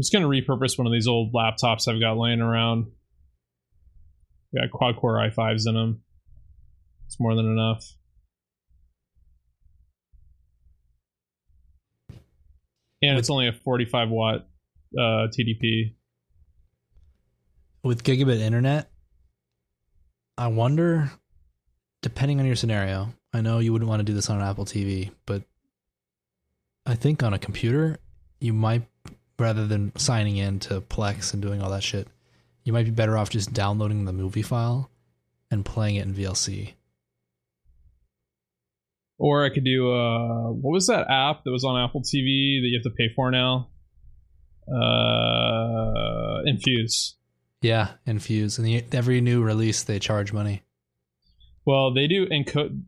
Just 0.00 0.12
gonna 0.12 0.28
repurpose 0.28 0.78
one 0.78 0.86
of 0.86 0.92
these 0.92 1.06
old 1.06 1.32
laptops 1.32 1.86
I've 1.86 2.00
got 2.00 2.16
laying 2.16 2.40
around. 2.40 2.86
Got 4.54 4.70
quad 4.72 4.96
core 4.96 5.16
i5s 5.16 5.68
in 5.68 5.74
them. 5.74 6.02
It's 7.06 7.20
more 7.20 7.34
than 7.34 7.46
enough. 7.46 7.84
And 13.02 13.18
it's 13.18 13.30
only 13.30 13.48
a 13.48 13.52
45 13.52 14.10
watt 14.10 14.48
uh, 14.96 15.28
TDP 15.28 15.94
with 17.82 18.04
gigabit 18.04 18.40
internet, 18.40 18.90
I 20.36 20.48
wonder, 20.48 21.10
depending 22.02 22.40
on 22.40 22.46
your 22.46 22.56
scenario, 22.56 23.08
I 23.32 23.40
know 23.40 23.58
you 23.58 23.72
wouldn't 23.72 23.88
want 23.88 24.00
to 24.00 24.04
do 24.04 24.14
this 24.14 24.28
on 24.30 24.36
an 24.36 24.46
Apple 24.46 24.64
TV, 24.64 25.10
but 25.26 25.42
I 26.86 26.94
think 26.94 27.22
on 27.22 27.34
a 27.34 27.38
computer, 27.38 27.98
you 28.40 28.52
might, 28.52 28.82
rather 29.40 29.66
than 29.66 29.96
signing 29.96 30.36
in 30.36 30.60
to 30.60 30.80
Plex 30.80 31.32
and 31.32 31.42
doing 31.42 31.62
all 31.62 31.70
that 31.70 31.82
shit, 31.82 32.06
you 32.62 32.72
might 32.72 32.84
be 32.84 32.90
better 32.90 33.16
off 33.16 33.30
just 33.30 33.52
downloading 33.52 34.04
the 34.04 34.12
movie 34.12 34.42
file 34.42 34.90
and 35.50 35.64
playing 35.64 35.96
it 35.96 36.06
in 36.06 36.14
VLC. 36.14 36.74
Or 39.18 39.44
I 39.44 39.50
could 39.50 39.64
do 39.64 39.92
uh 39.92 40.50
what 40.50 40.72
was 40.72 40.86
that 40.86 41.10
app 41.10 41.44
that 41.44 41.50
was 41.50 41.64
on 41.64 41.82
Apple 41.82 42.00
TV 42.00 42.60
that 42.62 42.68
you 42.68 42.78
have 42.78 42.90
to 42.90 42.96
pay 42.96 43.12
for 43.14 43.30
now? 43.30 43.68
Uh 44.68 46.42
Infuse. 46.46 47.16
Yeah, 47.60 47.88
Infuse, 48.06 48.56
and 48.56 48.66
the, 48.66 48.82
every 48.92 49.20
new 49.20 49.42
release 49.42 49.82
they 49.82 49.98
charge 49.98 50.32
money. 50.32 50.62
Well, 51.66 51.92
they 51.92 52.06
do 52.06 52.26
encode. 52.26 52.82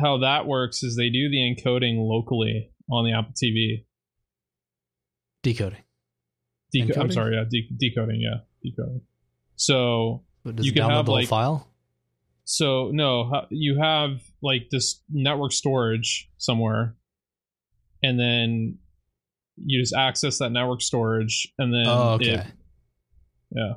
How 0.00 0.18
that 0.18 0.46
works 0.46 0.82
is 0.82 0.96
they 0.96 1.08
do 1.08 1.28
the 1.28 1.38
encoding 1.38 1.96
locally 1.98 2.70
on 2.90 3.04
the 3.04 3.12
Apple 3.12 3.32
TV. 3.32 3.84
Decoding. 5.42 5.82
Deco- 6.74 6.98
I'm 6.98 7.12
sorry, 7.12 7.36
yeah, 7.36 7.44
de- 7.48 7.68
decoding, 7.76 8.20
yeah, 8.20 8.40
decoding. 8.62 9.02
So 9.56 10.24
you 10.44 10.72
can 10.72 10.88
have 10.90 11.08
like 11.08 11.28
file. 11.28 11.68
So 12.44 12.90
no, 12.92 13.46
you 13.50 13.78
have 13.78 14.20
like 14.42 14.68
this 14.70 15.00
network 15.10 15.52
storage 15.52 16.30
somewhere, 16.38 16.96
and 18.02 18.18
then 18.18 18.78
you 19.56 19.80
just 19.80 19.94
access 19.94 20.38
that 20.38 20.50
network 20.50 20.80
storage, 20.82 21.52
and 21.58 21.72
then 21.72 21.86
oh, 21.86 22.14
okay. 22.14 22.34
It, 22.34 22.46
yeah. 23.50 23.72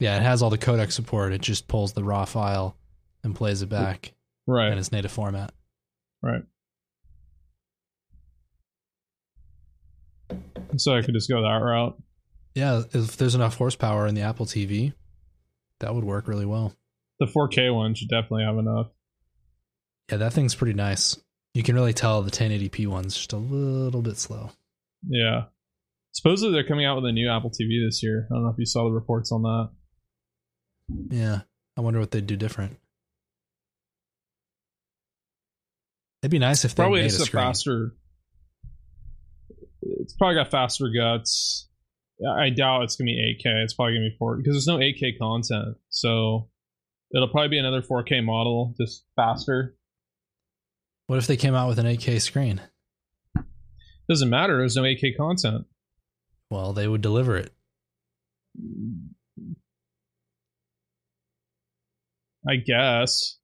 Yeah, 0.00 0.16
it 0.16 0.22
has 0.22 0.42
all 0.42 0.50
the 0.50 0.58
codec 0.58 0.90
support. 0.92 1.32
It 1.32 1.42
just 1.42 1.68
pulls 1.68 1.92
the 1.92 2.02
raw 2.02 2.24
file 2.24 2.76
and 3.22 3.34
plays 3.34 3.62
it 3.62 3.68
back 3.68 4.12
right 4.46 4.72
in 4.72 4.78
its 4.78 4.92
native 4.92 5.12
format. 5.12 5.52
Right. 6.22 6.42
So 10.76 10.96
I 10.96 11.02
could 11.02 11.14
just 11.14 11.28
go 11.28 11.42
that 11.42 11.62
route. 11.62 11.96
Yeah, 12.54 12.82
if 12.92 13.16
there's 13.16 13.34
enough 13.34 13.56
horsepower 13.56 14.06
in 14.06 14.14
the 14.14 14.22
Apple 14.22 14.46
TV, 14.46 14.92
that 15.78 15.94
would 15.94 16.04
work 16.04 16.28
really 16.28 16.46
well. 16.46 16.74
The 17.18 17.26
4K 17.26 17.74
one 17.74 17.94
should 17.94 18.08
definitely 18.08 18.44
have 18.44 18.58
enough. 18.58 18.88
Yeah, 20.10 20.18
that 20.18 20.32
thing's 20.32 20.54
pretty 20.54 20.74
nice. 20.74 21.18
You 21.54 21.62
can 21.62 21.74
really 21.74 21.92
tell 21.92 22.22
the 22.22 22.30
1080p 22.30 22.86
one's 22.86 23.14
just 23.16 23.32
a 23.32 23.36
little 23.36 24.02
bit 24.02 24.16
slow. 24.16 24.50
Yeah. 25.06 25.44
Supposedly 26.12 26.52
they're 26.52 26.66
coming 26.66 26.86
out 26.86 26.96
with 26.96 27.06
a 27.06 27.12
new 27.12 27.30
Apple 27.30 27.50
TV 27.50 27.86
this 27.86 28.02
year. 28.02 28.26
I 28.30 28.34
don't 28.34 28.44
know 28.44 28.50
if 28.50 28.58
you 28.58 28.66
saw 28.66 28.84
the 28.84 28.90
reports 28.90 29.30
on 29.30 29.42
that. 29.42 29.70
Yeah, 31.10 31.40
I 31.76 31.80
wonder 31.80 32.00
what 32.00 32.10
they'd 32.10 32.26
do 32.26 32.36
different. 32.36 32.76
It'd 36.22 36.30
be 36.30 36.38
nice 36.38 36.64
if 36.64 36.74
they 36.74 36.82
probably 36.82 37.02
made 37.02 37.12
a, 37.12 37.22
a 37.22 37.26
faster. 37.26 37.94
It's 40.02 40.14
probably 40.14 40.36
got 40.36 40.50
faster 40.50 40.88
guts. 40.88 41.68
I 42.38 42.50
doubt 42.50 42.82
it's 42.82 42.96
gonna 42.96 43.06
be 43.06 43.36
8K. 43.42 43.64
It's 43.64 43.74
probably 43.74 43.94
gonna 43.94 44.10
be 44.10 44.16
4 44.18 44.36
because 44.36 44.54
there's 44.54 44.66
no 44.66 44.78
8K 44.78 45.18
content. 45.18 45.76
So 45.88 46.50
it'll 47.14 47.28
probably 47.28 47.48
be 47.48 47.58
another 47.58 47.82
4K 47.82 48.22
model, 48.24 48.74
just 48.78 49.04
faster. 49.16 49.76
What 51.06 51.18
if 51.18 51.26
they 51.26 51.36
came 51.36 51.54
out 51.54 51.68
with 51.68 51.78
an 51.78 51.86
8K 51.86 52.20
screen? 52.20 52.60
Doesn't 54.08 54.30
matter. 54.30 54.58
There's 54.58 54.76
no 54.76 54.82
8K 54.82 55.16
content. 55.16 55.66
Well, 56.50 56.72
they 56.72 56.86
would 56.86 57.00
deliver 57.00 57.36
it. 57.36 57.52
I 62.48 62.56
guess. 62.56 63.39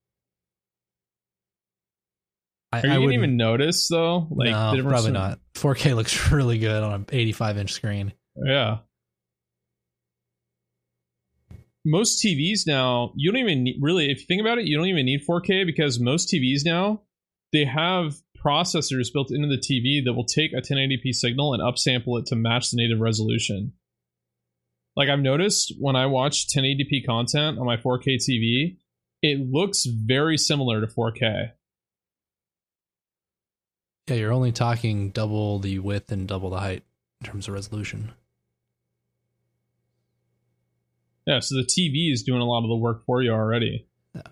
I, 2.77 2.81
Are 2.81 2.87
you 2.87 2.93
I 2.93 2.99
didn't 2.99 3.13
even 3.13 3.37
notice 3.37 3.89
though? 3.89 4.27
Like 4.31 4.51
no, 4.51 4.83
probably 4.83 5.13
not. 5.13 5.39
4K 5.55 5.95
looks 5.97 6.31
really 6.31 6.59
good 6.59 6.83
on 6.83 6.93
an 6.93 7.07
85 7.11 7.59
inch 7.59 7.73
screen. 7.73 8.13
Yeah. 8.37 8.79
Most 11.85 12.23
TVs 12.23 12.67
now, 12.67 13.13
you 13.15 13.31
don't 13.31 13.41
even 13.41 13.63
need, 13.63 13.77
really, 13.81 14.11
if 14.11 14.21
you 14.21 14.27
think 14.27 14.41
about 14.41 14.59
it, 14.59 14.67
you 14.67 14.77
don't 14.77 14.89
even 14.89 15.07
need 15.07 15.21
4K 15.25 15.65
because 15.65 16.01
most 16.01 16.29
TVs 16.29 16.65
now, 16.65 17.03
they 17.53 17.65
have 17.65 18.17
processors 18.45 19.13
built 19.13 19.31
into 19.31 19.47
the 19.47 19.57
TV 19.57 20.05
that 20.05 20.13
will 20.13 20.25
take 20.25 20.53
a 20.53 20.61
1080p 20.61 21.15
signal 21.15 21.55
and 21.55 21.63
upsample 21.63 22.19
it 22.19 22.27
to 22.27 22.37
match 22.37 22.71
the 22.71 22.77
native 22.77 23.01
resolution. 23.01 23.73
Like 24.97 25.09
I've 25.09 25.21
noticed 25.21 25.75
when 25.79 25.95
I 25.95 26.07
watch 26.07 26.47
1080p 26.49 27.07
content 27.07 27.59
on 27.59 27.67
my 27.67 27.77
4K 27.77 28.17
TV, 28.17 28.79
it 29.23 29.51
looks 29.51 29.85
very 29.85 30.39
similar 30.39 30.81
to 30.81 30.87
4K. 30.87 31.51
Yeah, 34.09 34.17
you're 34.17 34.33
only 34.33 34.53
talking 34.53 35.11
double 35.11 35.59
the 35.59 35.79
width 35.81 36.13
and 36.13 36.29
double 36.29 36.51
the 36.51 36.61
height 36.61 36.85
in 37.21 37.27
terms 37.27 37.49
of 37.49 37.55
resolution. 37.55 38.13
Yeah, 41.27 41.41
so 41.41 41.57
the 41.57 41.65
TV 41.65 42.13
is 42.13 42.23
doing 42.23 42.41
a 42.41 42.45
lot 42.45 42.63
of 42.63 42.69
the 42.69 42.77
work 42.77 43.05
for 43.05 43.21
you 43.21 43.33
already. 43.33 43.89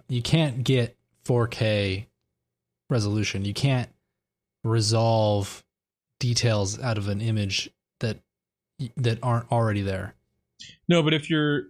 You 0.09 0.23
can't 0.23 0.63
get 0.63 0.97
4K 1.25 2.07
resolution. 2.89 3.45
You 3.45 3.53
can't 3.53 3.91
resolve 4.63 5.65
details 6.21 6.81
out 6.81 6.97
of 6.97 7.09
an 7.09 7.21
image 7.21 7.71
that 8.01 8.19
that 8.97 9.19
aren't 9.23 9.51
already 9.51 9.83
there. 9.83 10.15
No, 10.89 11.03
but 11.03 11.13
if 11.15 11.29
you're 11.29 11.65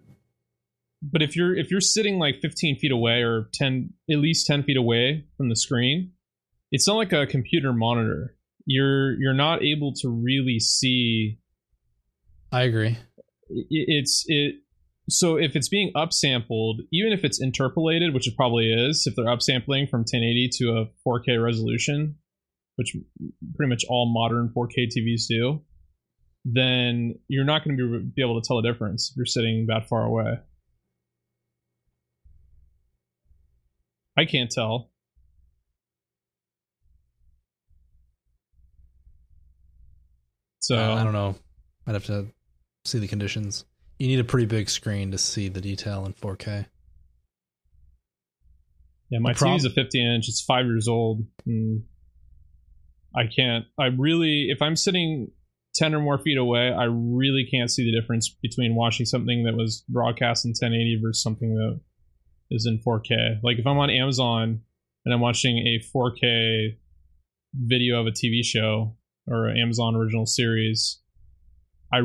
but 1.03 1.23
if 1.23 1.37
you're 1.37 1.57
if 1.57 1.71
you're 1.71 1.81
sitting 1.81 2.19
like 2.19 2.37
15 2.41 2.79
feet 2.79 2.93
away 2.93 3.23
or 3.23 3.49
10 3.53 3.93
at 4.11 4.19
least 4.19 4.47
10 4.47 4.63
feet 4.63 4.77
away 4.77 5.25
from 5.37 5.49
the 5.49 5.57
screen 5.57 6.13
it's 6.75 6.89
not 6.89 6.97
like 6.97 7.13
a 7.13 7.25
computer 7.25 7.73
monitor. 7.73 8.35
You're 8.67 9.13
you're 9.21 9.33
not 9.33 9.63
able 9.63 9.93
to 10.01 10.09
really 10.09 10.59
see. 10.59 11.39
I 12.51 12.63
agree. 12.63 12.99
It, 13.49 13.67
it's 13.71 14.25
it. 14.27 14.57
So 15.09 15.37
if 15.37 15.55
it's 15.55 15.69
being 15.69 15.93
upsampled, 15.95 16.79
even 16.93 17.13
if 17.13 17.23
it's 17.23 17.41
interpolated, 17.41 18.13
which 18.13 18.27
it 18.27 18.35
probably 18.37 18.73
is, 18.73 19.07
if 19.07 19.15
they're 19.15 19.27
upsampling 19.27 19.89
from 19.89 20.01
1080 20.01 20.51
to 20.59 20.65
a 20.79 21.09
4K 21.09 21.41
resolution, 21.41 22.17
which 22.75 22.97
pretty 23.55 23.71
much 23.71 23.85
all 23.89 24.13
modern 24.13 24.51
4K 24.57 24.89
TVs 24.89 25.29
do, 25.29 25.63
then 26.45 27.15
you're 27.29 27.45
not 27.45 27.65
going 27.65 27.77
to 27.77 28.01
be, 28.01 28.05
be 28.17 28.23
able 28.23 28.41
to 28.41 28.49
tell 28.49 28.61
the 28.61 28.69
difference 28.69 29.11
if 29.11 29.17
you're 29.17 29.27
sitting 29.27 29.67
that 29.69 29.89
far 29.89 30.05
away. 30.05 30.39
I 34.17 34.25
can't 34.25 34.51
tell. 34.51 34.91
So 40.65 40.77
Uh, 40.77 40.95
I 40.95 41.05
don't 41.05 41.13
know. 41.13 41.35
I'd 41.87 41.93
have 41.93 42.07
to 42.07 42.29
see 42.87 42.99
the 42.99 43.07
conditions. 43.07 43.67
You 43.99 44.07
need 44.07 44.19
a 44.19 44.25
pretty 44.25 44.47
big 44.47 44.71
screen 44.71 45.11
to 45.11 45.19
see 45.19 45.49
the 45.49 45.61
detail 45.61 46.07
in 46.07 46.15
4K. 46.15 46.65
Yeah, 49.11 49.19
my 49.19 49.35
prob- 49.35 49.59
TV's 49.59 49.67
a 49.67 49.71
50 49.71 50.15
inch. 50.15 50.27
It's 50.27 50.41
five 50.41 50.65
years 50.65 50.89
old. 50.89 51.27
And 51.45 51.83
I 53.15 53.25
can't. 53.27 53.67
I 53.79 53.89
really, 53.89 54.49
if 54.49 54.63
I'm 54.63 54.75
sitting 54.75 55.31
10 55.75 55.95
or 55.95 56.01
more 56.01 56.17
feet 56.17 56.39
away, 56.39 56.73
I 56.73 56.85
really 56.85 57.47
can't 57.51 57.71
see 57.71 57.85
the 57.85 58.01
difference 58.01 58.31
between 58.31 58.75
watching 58.75 59.05
something 59.05 59.45
that 59.45 59.55
was 59.55 59.85
broadcast 59.91 60.47
in 60.47 60.53
1080 60.53 61.01
versus 61.03 61.23
something 61.23 61.55
that 61.57 61.79
is 62.51 62.65
in 62.65 62.79
4K. 62.79 63.41
Like 63.43 63.59
if 63.59 63.67
I'm 63.67 63.77
on 63.77 63.91
Amazon 63.91 64.63
and 65.05 65.13
I'm 65.13 65.21
watching 65.21 65.59
a 65.59 65.79
4K 65.95 66.79
video 67.55 68.01
of 68.01 68.07
a 68.07 68.13
TV 68.13 68.43
show 68.43 68.97
or 69.27 69.49
Amazon 69.49 69.95
original 69.97 70.27
series, 70.27 71.01
I 71.93 72.01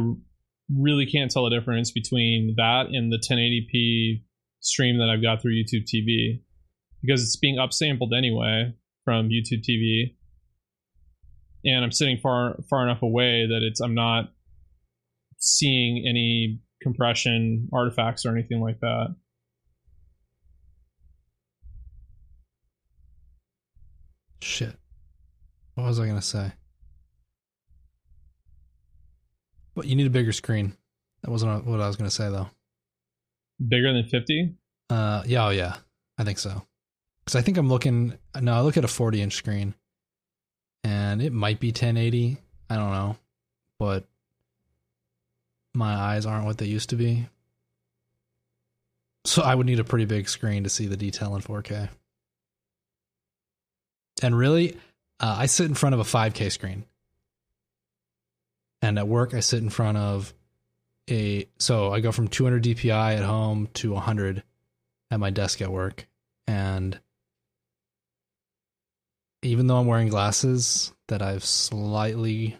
really 0.73 1.05
can't 1.05 1.31
tell 1.31 1.43
the 1.43 1.57
difference 1.57 1.91
between 1.91 2.55
that 2.57 2.87
and 2.87 3.11
the 3.11 3.17
1080p 3.17 4.23
stream 4.61 4.97
that 4.99 5.09
I've 5.09 5.21
got 5.21 5.41
through 5.41 5.53
YouTube 5.53 5.85
TV 5.85 6.41
because 7.01 7.23
it's 7.23 7.37
being 7.37 7.57
upsampled 7.57 8.15
anyway 8.15 8.73
from 9.05 9.29
YouTube 9.29 9.63
TV, 9.67 10.15
and 11.65 11.83
I'm 11.83 11.91
sitting 11.91 12.17
far 12.17 12.57
far 12.69 12.83
enough 12.83 13.01
away 13.01 13.47
that 13.47 13.61
it's 13.63 13.79
I'm 13.79 13.95
not 13.95 14.31
seeing 15.39 16.05
any 16.07 16.59
compression 16.81 17.69
artifacts 17.73 18.25
or 18.25 18.31
anything 18.31 18.61
like 18.61 18.79
that. 18.81 19.15
Shit. 24.41 24.75
What 25.75 25.85
was 25.85 25.99
I 25.99 26.07
to 26.07 26.21
say? 26.21 26.51
But 29.79 29.87
you 29.87 29.95
need 29.95 30.07
a 30.07 30.09
bigger 30.09 30.33
screen. 30.33 30.75
That 31.23 31.31
wasn't 31.31 31.65
what 31.65 31.79
I 31.79 31.87
was 31.87 31.95
going 31.95 32.09
to 32.09 32.13
say, 32.13 32.29
though. 32.29 32.49
Bigger 33.65 33.93
than 33.93 34.03
50? 34.03 34.55
Uh, 34.89 35.23
yeah, 35.25 35.45
oh, 35.45 35.51
yeah. 35.51 35.77
I 36.17 36.25
think 36.25 36.37
so. 36.37 36.63
Because 37.23 37.37
I 37.37 37.41
think 37.41 37.55
I'm 37.55 37.69
looking. 37.69 38.17
No, 38.41 38.55
I 38.55 38.59
look 38.59 38.75
at 38.75 38.83
a 38.83 38.89
40 38.89 39.21
inch 39.21 39.35
screen, 39.35 39.73
and 40.83 41.21
it 41.21 41.31
might 41.31 41.61
be 41.61 41.69
1080. 41.69 42.39
I 42.69 42.75
don't 42.75 42.91
know, 42.91 43.15
but 43.79 44.03
my 45.73 45.93
eyes 45.93 46.25
aren't 46.25 46.45
what 46.45 46.57
they 46.57 46.65
used 46.65 46.89
to 46.89 46.97
be. 46.97 47.29
So 49.23 49.43
I 49.43 49.55
would 49.55 49.65
need 49.65 49.79
a 49.79 49.85
pretty 49.85 50.03
big 50.03 50.27
screen 50.27 50.65
to 50.65 50.69
see 50.69 50.87
the 50.87 50.97
detail 50.97 51.37
in 51.37 51.41
4K. 51.41 51.87
And 54.21 54.37
really, 54.37 54.75
uh, 55.21 55.37
I 55.39 55.45
sit 55.45 55.67
in 55.67 55.73
front 55.73 55.93
of 55.93 56.01
a 56.01 56.03
5K 56.03 56.51
screen. 56.51 56.83
And 58.81 58.97
at 58.97 59.07
work, 59.07 59.33
I 59.33 59.41
sit 59.41 59.61
in 59.61 59.69
front 59.69 59.97
of 59.97 60.33
a. 61.09 61.47
So 61.57 61.91
I 61.91 61.99
go 61.99 62.11
from 62.11 62.27
200 62.27 62.63
DPI 62.63 63.17
at 63.17 63.23
home 63.23 63.67
to 63.75 63.91
100 63.91 64.43
at 65.11 65.19
my 65.19 65.29
desk 65.29 65.61
at 65.61 65.71
work. 65.71 66.07
And 66.47 66.99
even 69.41 69.67
though 69.67 69.77
I'm 69.77 69.87
wearing 69.87 70.09
glasses 70.09 70.93
that 71.07 71.21
I've 71.21 71.43
slightly, 71.43 72.57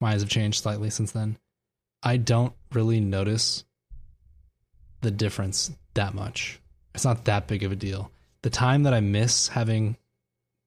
my 0.00 0.12
eyes 0.12 0.22
have 0.22 0.30
changed 0.30 0.62
slightly 0.62 0.90
since 0.90 1.12
then, 1.12 1.38
I 2.02 2.16
don't 2.16 2.54
really 2.72 3.00
notice 3.00 3.64
the 5.02 5.10
difference 5.10 5.70
that 5.94 6.14
much. 6.14 6.60
It's 6.94 7.04
not 7.04 7.24
that 7.26 7.46
big 7.46 7.62
of 7.62 7.72
a 7.72 7.76
deal. 7.76 8.10
The 8.42 8.50
time 8.50 8.84
that 8.84 8.94
I 8.94 9.00
miss 9.00 9.48
having 9.48 9.96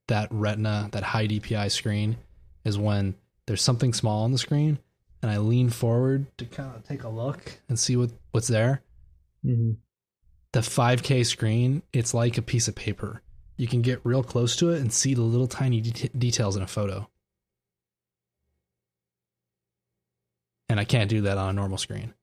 that 0.08 0.28
retina, 0.32 0.90
that 0.92 1.04
high 1.04 1.28
DPI 1.28 1.72
screen, 1.72 2.18
is 2.64 2.78
when 2.78 3.16
there's 3.48 3.62
something 3.62 3.94
small 3.94 4.24
on 4.24 4.32
the 4.32 4.38
screen 4.38 4.80
and 5.22 5.32
I 5.32 5.38
lean 5.38 5.70
forward 5.70 6.26
to 6.38 6.46
kind 6.46 6.76
of 6.76 6.84
take 6.84 7.04
a 7.04 7.10
look 7.10 7.60
and 7.68 7.80
see 7.80 7.96
what, 7.96 8.12
what's 8.32 8.48
there. 8.48 8.84
Mm-hmm. 9.46 9.72
The 10.54 10.60
5K 10.60 11.26
screen, 11.26 11.82
it's 11.92 12.14
like 12.14 12.38
a 12.38 12.42
piece 12.42 12.68
of 12.68 12.76
paper. 12.76 13.22
You 13.58 13.68
can 13.68 13.82
get 13.82 14.02
real 14.04 14.24
close 14.24 14.56
to 14.58 14.70
it 14.72 14.82
and 14.82 14.92
see 14.92 15.14
the 15.14 15.22
little 15.22 15.48
tiny 15.48 15.82
det- 15.82 16.18
details 16.18 16.56
in 16.56 16.64
a 16.64 16.68
photo. 16.68 17.10
And 20.70 20.80
I 20.80 20.84
can't 20.86 21.10
do 21.10 21.22
that 21.22 21.38
on 21.38 21.50
a 21.50 21.54
normal 21.54 21.78
screen. 21.78 22.14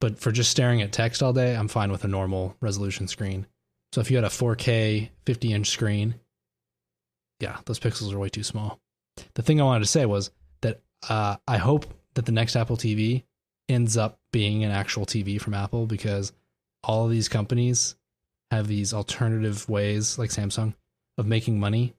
But 0.00 0.18
for 0.18 0.32
just 0.32 0.50
staring 0.50 0.82
at 0.82 0.92
text 0.92 1.22
all 1.22 1.32
day, 1.32 1.56
I'm 1.56 1.68
fine 1.68 1.90
with 1.90 2.04
a 2.04 2.08
normal 2.08 2.56
resolution 2.60 3.08
screen. 3.08 3.46
So 3.92 4.00
if 4.00 4.10
you 4.10 4.16
had 4.16 4.24
a 4.24 4.28
4K 4.28 5.10
50 5.24 5.52
inch 5.52 5.68
screen, 5.70 6.16
yeah, 7.40 7.58
those 7.64 7.80
pixels 7.80 8.12
are 8.12 8.18
way 8.18 8.28
too 8.28 8.42
small. 8.42 8.80
The 9.34 9.42
thing 9.42 9.60
I 9.60 9.64
wanted 9.64 9.80
to 9.80 9.90
say 9.90 10.06
was 10.06 10.30
that 10.60 10.80
uh, 11.08 11.36
I 11.46 11.58
hope 11.58 11.86
that 12.14 12.26
the 12.26 12.32
next 12.32 12.56
Apple 12.56 12.76
TV 12.76 13.24
ends 13.68 13.96
up 13.96 14.18
being 14.32 14.64
an 14.64 14.70
actual 14.70 15.06
TV 15.06 15.40
from 15.40 15.54
Apple 15.54 15.86
because 15.86 16.32
all 16.82 17.04
of 17.04 17.10
these 17.10 17.28
companies 17.28 17.96
have 18.50 18.68
these 18.68 18.92
alternative 18.92 19.68
ways, 19.68 20.18
like 20.18 20.30
Samsung, 20.30 20.74
of 21.18 21.26
making 21.26 21.58
money 21.58 21.94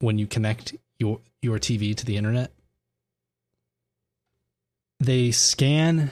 when 0.00 0.18
you 0.18 0.26
connect 0.26 0.74
your 0.98 1.20
your 1.42 1.58
TV 1.58 1.94
to 1.96 2.04
the 2.04 2.16
internet. 2.16 2.52
They 4.98 5.30
scan, 5.30 6.10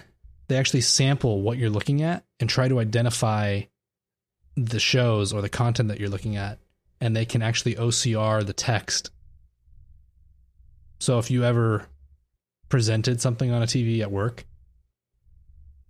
they 0.48 0.56
actually 0.56 0.82
sample 0.82 1.40
what 1.40 1.58
you're 1.58 1.70
looking 1.70 2.02
at 2.02 2.24
and 2.38 2.48
try 2.48 2.68
to 2.68 2.78
identify 2.78 3.62
the 4.56 4.78
shows 4.78 5.32
or 5.32 5.40
the 5.40 5.48
content 5.48 5.88
that 5.88 5.98
you're 5.98 6.10
looking 6.10 6.36
at, 6.36 6.58
and 7.00 7.16
they 7.16 7.24
can 7.24 7.42
actually 7.42 7.74
OCR 7.74 8.44
the 8.44 8.52
text. 8.52 9.10
So 10.98 11.18
if 11.18 11.30
you 11.30 11.44
ever 11.44 11.86
presented 12.68 13.20
something 13.20 13.50
on 13.50 13.62
a 13.62 13.66
TV 13.66 14.00
at 14.00 14.10
work, 14.10 14.44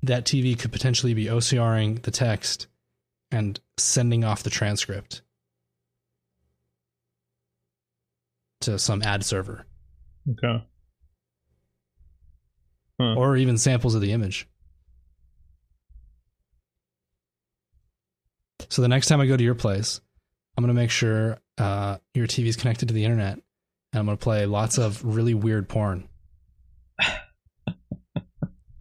that 0.02 0.24
TV 0.24 0.58
could 0.58 0.72
potentially 0.72 1.14
be 1.14 1.26
OCRing 1.26 2.02
the 2.02 2.10
text 2.10 2.66
and 3.30 3.58
sending 3.78 4.24
off 4.24 4.42
the 4.42 4.50
transcript 4.50 5.22
to 8.60 8.78
some 8.78 9.02
ad 9.02 9.24
server 9.24 9.66
Okay. 10.30 10.64
Huh. 13.00 13.14
or 13.16 13.36
even 13.36 13.58
samples 13.58 13.94
of 13.94 14.00
the 14.00 14.12
image. 14.12 14.48
So 18.70 18.82
the 18.82 18.88
next 18.88 19.08
time 19.08 19.20
I 19.20 19.26
go 19.26 19.36
to 19.36 19.44
your 19.44 19.54
place, 19.54 20.00
I'm 20.56 20.64
going 20.64 20.74
to 20.74 20.80
make 20.80 20.90
sure 20.90 21.38
uh, 21.58 21.98
your 22.14 22.26
TV 22.26 22.46
is 22.46 22.56
connected 22.56 22.88
to 22.88 22.94
the 22.94 23.04
internet 23.04 23.40
and 23.94 24.00
I'm 24.00 24.06
going 24.06 24.18
to 24.18 24.22
play 24.22 24.44
lots 24.44 24.76
of 24.76 25.04
really 25.04 25.34
weird 25.34 25.68
porn. 25.68 26.08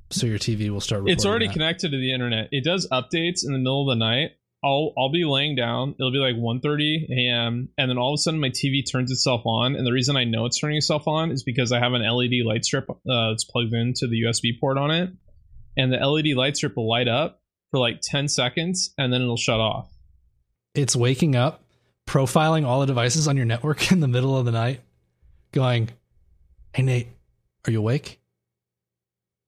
so 0.09 0.25
your 0.25 0.39
TV 0.39 0.71
will 0.71 0.81
start 0.81 1.07
it's 1.07 1.25
already 1.25 1.45
that. 1.45 1.53
connected 1.53 1.91
to 1.91 1.97
the 1.97 2.11
internet. 2.11 2.49
It 2.51 2.63
does 2.63 2.87
updates 2.91 3.45
in 3.45 3.53
the 3.53 3.59
middle 3.59 3.87
of 3.89 3.95
the 3.95 4.03
night. 4.03 4.31
I'll 4.65 4.93
I'll 4.97 5.11
be 5.11 5.23
laying 5.23 5.55
down. 5.55 5.93
It'll 5.99 6.11
be 6.11 6.17
like 6.17 6.35
1:30 6.35 7.09
a.m. 7.11 7.69
and 7.77 7.89
then 7.89 7.97
all 7.97 8.13
of 8.13 8.17
a 8.17 8.17
sudden 8.17 8.39
my 8.39 8.49
TV 8.49 8.81
turns 8.89 9.11
itself 9.11 9.41
on. 9.45 9.75
And 9.75 9.85
the 9.85 9.91
reason 9.91 10.17
I 10.17 10.23
know 10.23 10.45
it's 10.45 10.59
turning 10.59 10.77
itself 10.77 11.07
on 11.07 11.31
is 11.31 11.43
because 11.43 11.71
I 11.71 11.79
have 11.79 11.93
an 11.93 12.01
LED 12.01 12.45
light 12.45 12.65
strip 12.65 12.89
uh, 12.89 12.95
that's 13.29 13.43
plugged 13.43 13.73
into 13.73 14.07
the 14.07 14.23
USB 14.23 14.59
port 14.59 14.77
on 14.77 14.89
it, 14.89 15.09
and 15.77 15.91
the 15.93 15.97
LED 15.97 16.35
light 16.35 16.57
strip 16.57 16.75
will 16.75 16.89
light 16.89 17.07
up 17.07 17.41
for 17.71 17.79
like 17.79 18.01
10 18.01 18.27
seconds 18.27 18.93
and 18.99 19.11
then 19.11 19.21
it'll 19.21 19.35
shut 19.35 19.59
off. 19.59 19.91
It's 20.75 20.95
waking 20.95 21.35
up, 21.35 21.63
profiling 22.07 22.65
all 22.65 22.79
the 22.79 22.85
devices 22.85 23.27
on 23.27 23.35
your 23.35 23.47
network 23.47 23.91
in 23.91 23.99
the 23.99 24.07
middle 24.07 24.37
of 24.37 24.45
the 24.45 24.51
night, 24.51 24.81
going, 25.53 25.89
Hey, 26.73 26.83
Nate, 26.83 27.07
are 27.65 27.71
you 27.71 27.79
awake? 27.79 28.19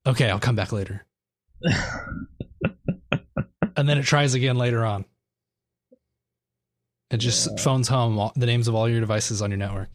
Okay, 0.07 0.29
I'll 0.29 0.39
come 0.39 0.55
back 0.55 0.71
later. 0.71 1.05
and 3.75 3.89
then 3.89 3.97
it 3.97 4.03
tries 4.03 4.33
again 4.35 4.57
later 4.57 4.85
on. 4.85 5.03
It 7.11 7.17
just 7.17 7.47
Yeah. 7.49 7.57
phones 7.63 7.87
home 7.87 8.17
all, 8.17 8.31
the 8.35 8.45
names 8.45 8.67
of 8.67 8.75
all 8.75 8.87
your 8.87 8.99
devices 8.99 9.41
on 9.41 9.49
your 9.51 9.57
network. 9.57 9.89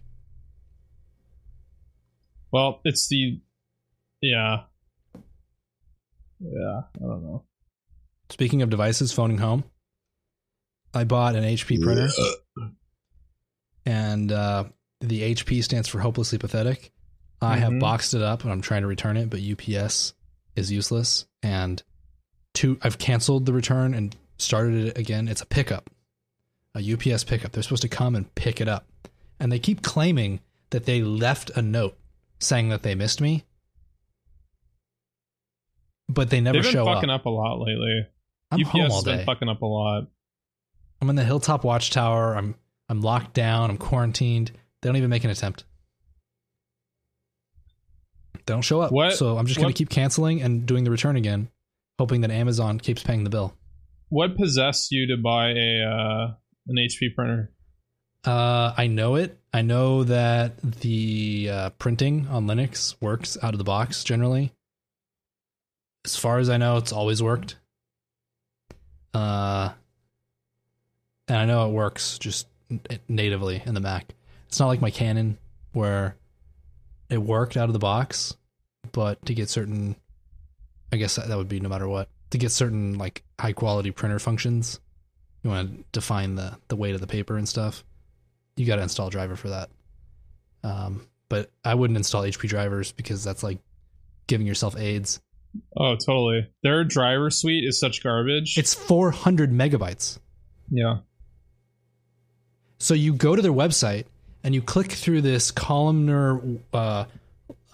Well, 2.52 2.80
it's 2.84 3.08
the 3.08 3.40
yeah. 4.20 4.64
Yeah, 6.40 6.80
I 6.96 7.00
don't 7.00 7.22
know. 7.22 7.44
Speaking 8.30 8.62
of 8.62 8.70
devices 8.70 9.12
phoning 9.12 9.38
home, 9.38 9.64
I 10.94 11.04
bought 11.04 11.36
an 11.36 11.44
HP 11.44 11.80
printer 11.82 12.08
and 13.86 14.32
uh, 14.32 14.64
the 15.00 15.22
HP 15.34 15.62
stands 15.62 15.88
for 15.88 16.00
hopelessly 16.00 16.38
pathetic. 16.38 16.92
I 17.40 17.56
have 17.56 17.72
Mhm. 17.72 17.80
boxed 17.80 18.12
it 18.14 18.22
up 18.22 18.42
and 18.42 18.52
I'm 18.52 18.60
trying 18.60 18.82
to 18.82 18.86
return 18.86 19.16
it, 19.16 19.30
but 19.30 19.40
UPS 19.40 20.12
is 20.56 20.70
useless. 20.70 21.26
And 21.42 21.82
two, 22.52 22.78
I've 22.82 22.98
canceled 22.98 23.46
the 23.46 23.52
return 23.52 23.94
and 23.94 24.14
started 24.38 24.88
it 24.88 24.98
again. 24.98 25.26
It's 25.28 25.40
a 25.40 25.46
pickup, 25.46 25.88
a 26.74 26.80
UPS 26.82 27.24
pickup. 27.24 27.52
They're 27.52 27.62
supposed 27.62 27.82
to 27.82 27.88
come 27.88 28.14
and 28.14 28.34
pick 28.34 28.60
it 28.60 28.68
up, 28.68 28.86
and 29.38 29.50
they 29.50 29.58
keep 29.58 29.80
claiming 29.82 30.40
that 30.70 30.84
they 30.84 31.02
left 31.02 31.50
a 31.56 31.62
note 31.62 31.96
saying 32.38 32.68
that 32.68 32.82
they 32.82 32.94
missed 32.94 33.20
me, 33.22 33.44
but 36.08 36.30
they 36.30 36.40
never 36.40 36.58
They've 36.58 36.64
been 36.64 36.72
show 36.72 36.84
fucking 36.84 37.10
up. 37.10 37.20
up. 37.22 37.26
a 37.26 37.30
lot 37.30 37.60
lately. 37.60 38.06
I'm 38.50 38.60
UPS 38.60 38.70
home 38.70 38.80
all 38.90 38.96
has 38.96 39.04
been 39.04 39.24
fucking 39.26 39.48
up 39.48 39.62
a 39.62 39.66
lot. 39.66 40.08
I'm 41.00 41.08
in 41.08 41.16
the 41.16 41.24
Hilltop 41.24 41.64
Watchtower. 41.64 42.36
I'm 42.36 42.54
I'm 42.88 43.00
locked 43.00 43.34
down. 43.34 43.70
I'm 43.70 43.78
quarantined. 43.78 44.50
They 44.82 44.88
don't 44.88 44.96
even 44.96 45.10
make 45.10 45.24
an 45.24 45.30
attempt. 45.30 45.64
They 48.34 48.40
don't 48.54 48.62
show 48.62 48.80
up. 48.80 48.92
What- 48.92 49.14
So 49.16 49.36
I'm 49.36 49.46
just 49.46 49.58
going 49.60 49.72
to 49.72 49.76
keep 49.76 49.90
canceling 49.90 50.40
and 50.42 50.66
doing 50.66 50.84
the 50.84 50.90
return 50.90 51.16
again, 51.16 51.48
hoping 51.98 52.22
that 52.22 52.30
Amazon 52.30 52.78
keeps 52.80 53.02
paying 53.02 53.24
the 53.24 53.30
bill. 53.30 53.54
What 54.08 54.36
possessed 54.36 54.90
you 54.90 55.06
to 55.08 55.16
buy 55.16 55.50
a 55.50 55.82
uh, 55.84 56.34
an 56.66 56.76
HP 56.76 57.14
printer? 57.14 57.52
Uh, 58.24 58.74
I 58.76 58.86
know 58.86 59.14
it. 59.14 59.38
I 59.52 59.62
know 59.62 60.04
that 60.04 60.60
the 60.60 61.48
uh, 61.50 61.70
printing 61.70 62.26
on 62.28 62.46
Linux 62.46 62.94
works 63.00 63.38
out 63.42 63.54
of 63.54 63.58
the 63.58 63.64
box 63.64 64.02
generally. 64.04 64.52
As 66.04 66.16
far 66.16 66.38
as 66.38 66.50
I 66.50 66.56
know, 66.56 66.76
it's 66.76 66.92
always 66.92 67.22
worked. 67.22 67.56
Uh, 69.14 69.70
and 71.28 71.36
I 71.38 71.44
know 71.46 71.68
it 71.68 71.72
works 71.72 72.18
just 72.18 72.46
natively 73.08 73.62
in 73.64 73.74
the 73.74 73.80
Mac. 73.80 74.14
It's 74.50 74.60
not 74.60 74.66
like 74.66 74.80
my 74.80 74.90
Canon 74.90 75.38
where 75.72 76.16
it 77.08 77.18
worked 77.18 77.56
out 77.56 77.68
of 77.68 77.72
the 77.72 77.78
box, 77.78 78.36
but 78.92 79.24
to 79.26 79.34
get 79.34 79.48
certain, 79.48 79.96
I 80.92 80.96
guess 80.96 81.16
that 81.16 81.28
that 81.28 81.38
would 81.38 81.48
be 81.48 81.60
no 81.60 81.68
matter 81.68 81.88
what. 81.88 82.08
To 82.30 82.38
get 82.38 82.52
certain 82.52 82.98
like 82.98 83.24
high 83.40 83.52
quality 83.52 83.90
printer 83.90 84.18
functions, 84.18 84.78
you 85.42 85.50
want 85.50 85.70
to 85.70 85.84
define 85.92 86.34
the 86.34 86.58
the 86.68 86.76
weight 86.76 86.94
of 86.94 87.00
the 87.00 87.06
paper 87.06 87.36
and 87.36 87.48
stuff 87.48 87.82
you 88.60 88.66
got 88.66 88.76
to 88.76 88.82
install 88.82 89.08
a 89.08 89.10
driver 89.10 89.36
for 89.36 89.48
that. 89.48 89.70
Um, 90.62 91.06
but 91.28 91.50
I 91.64 91.74
wouldn't 91.74 91.96
install 91.96 92.22
HP 92.22 92.48
drivers 92.48 92.92
because 92.92 93.24
that's 93.24 93.42
like 93.42 93.58
giving 94.26 94.46
yourself 94.46 94.76
AIDS. 94.76 95.20
Oh, 95.76 95.96
totally. 95.96 96.48
Their 96.62 96.84
driver 96.84 97.30
suite 97.30 97.64
is 97.64 97.80
such 97.80 98.02
garbage. 98.02 98.58
It's 98.58 98.74
400 98.74 99.50
megabytes. 99.50 100.18
yeah. 100.70 100.98
So 102.78 102.94
you 102.94 103.12
go 103.12 103.36
to 103.36 103.42
their 103.42 103.52
website 103.52 104.06
and 104.42 104.54
you 104.54 104.62
click 104.62 104.92
through 104.92 105.22
this 105.22 105.50
columnar 105.50 106.40
uh, 106.72 107.04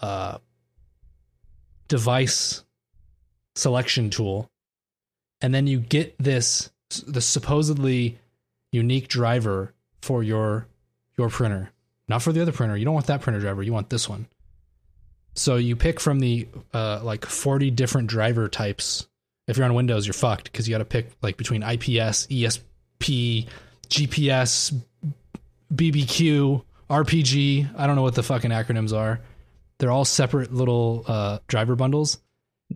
uh, 0.00 0.38
device 1.88 2.64
selection 3.54 4.10
tool, 4.10 4.50
and 5.40 5.54
then 5.54 5.66
you 5.66 5.80
get 5.80 6.16
this 6.18 6.70
the 7.06 7.20
supposedly 7.20 8.18
unique 8.72 9.08
driver 9.08 9.72
for 10.02 10.22
your 10.22 10.66
your 11.16 11.28
printer, 11.28 11.70
not 12.08 12.22
for 12.22 12.32
the 12.32 12.42
other 12.42 12.52
printer. 12.52 12.76
You 12.76 12.84
don't 12.84 12.94
want 12.94 13.06
that 13.06 13.20
printer 13.20 13.40
driver. 13.40 13.62
You 13.62 13.72
want 13.72 13.90
this 13.90 14.08
one. 14.08 14.26
So 15.34 15.56
you 15.56 15.76
pick 15.76 16.00
from 16.00 16.20
the 16.20 16.48
uh, 16.72 17.00
like 17.02 17.26
40 17.26 17.70
different 17.70 18.08
driver 18.08 18.48
types. 18.48 19.06
If 19.46 19.56
you're 19.56 19.66
on 19.66 19.74
Windows, 19.74 20.06
you're 20.06 20.14
fucked 20.14 20.50
because 20.50 20.66
you 20.66 20.74
got 20.74 20.78
to 20.78 20.84
pick 20.84 21.10
like 21.22 21.36
between 21.36 21.62
IPS, 21.62 22.26
ESP, 22.28 23.46
GPS, 23.88 24.74
BBQ, 25.74 26.62
RPG. 26.90 27.70
I 27.76 27.86
don't 27.86 27.96
know 27.96 28.02
what 28.02 28.14
the 28.14 28.22
fucking 28.22 28.50
acronyms 28.50 28.96
are. 28.96 29.20
They're 29.78 29.90
all 29.90 30.04
separate 30.04 30.52
little 30.52 31.04
uh, 31.06 31.38
driver 31.48 31.76
bundles. 31.76 32.18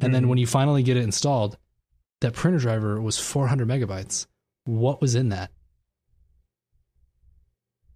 And 0.00 0.14
then 0.14 0.24
Mhm. 0.24 0.28
when 0.28 0.38
you 0.38 0.46
finally 0.46 0.82
get 0.82 0.96
it 0.96 1.02
installed, 1.02 1.56
that 2.20 2.34
printer 2.34 2.58
driver 2.58 3.00
was 3.00 3.18
400 3.18 3.66
megabytes. 3.66 4.26
What 4.64 5.00
was 5.00 5.14
in 5.14 5.30
that? 5.30 5.50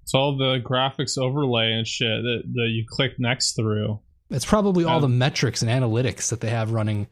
it's 0.03 0.13
all 0.13 0.37
the 0.37 0.61
graphics 0.63 1.17
overlay 1.17 1.73
and 1.73 1.87
shit 1.89 2.23
that, 2.23 2.43
that 2.53 2.69
you 2.69 2.85
click 2.87 3.13
next 3.19 3.53
through. 3.57 3.99
It's 4.29 4.45
probably 4.45 4.85
all 4.85 4.97
Um, 4.97 5.01
the 5.03 5.09
metrics 5.09 5.63
and 5.63 5.71
analytics 5.71 6.29
that 6.29 6.41
they 6.43 6.51
have 6.51 6.73
running 6.73 7.07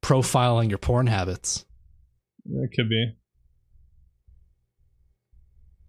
profiling 0.00 0.70
your 0.70 0.78
porn 0.78 1.08
habits. 1.08 1.66
It 2.46 2.70
could 2.74 2.88
be. 2.88 3.12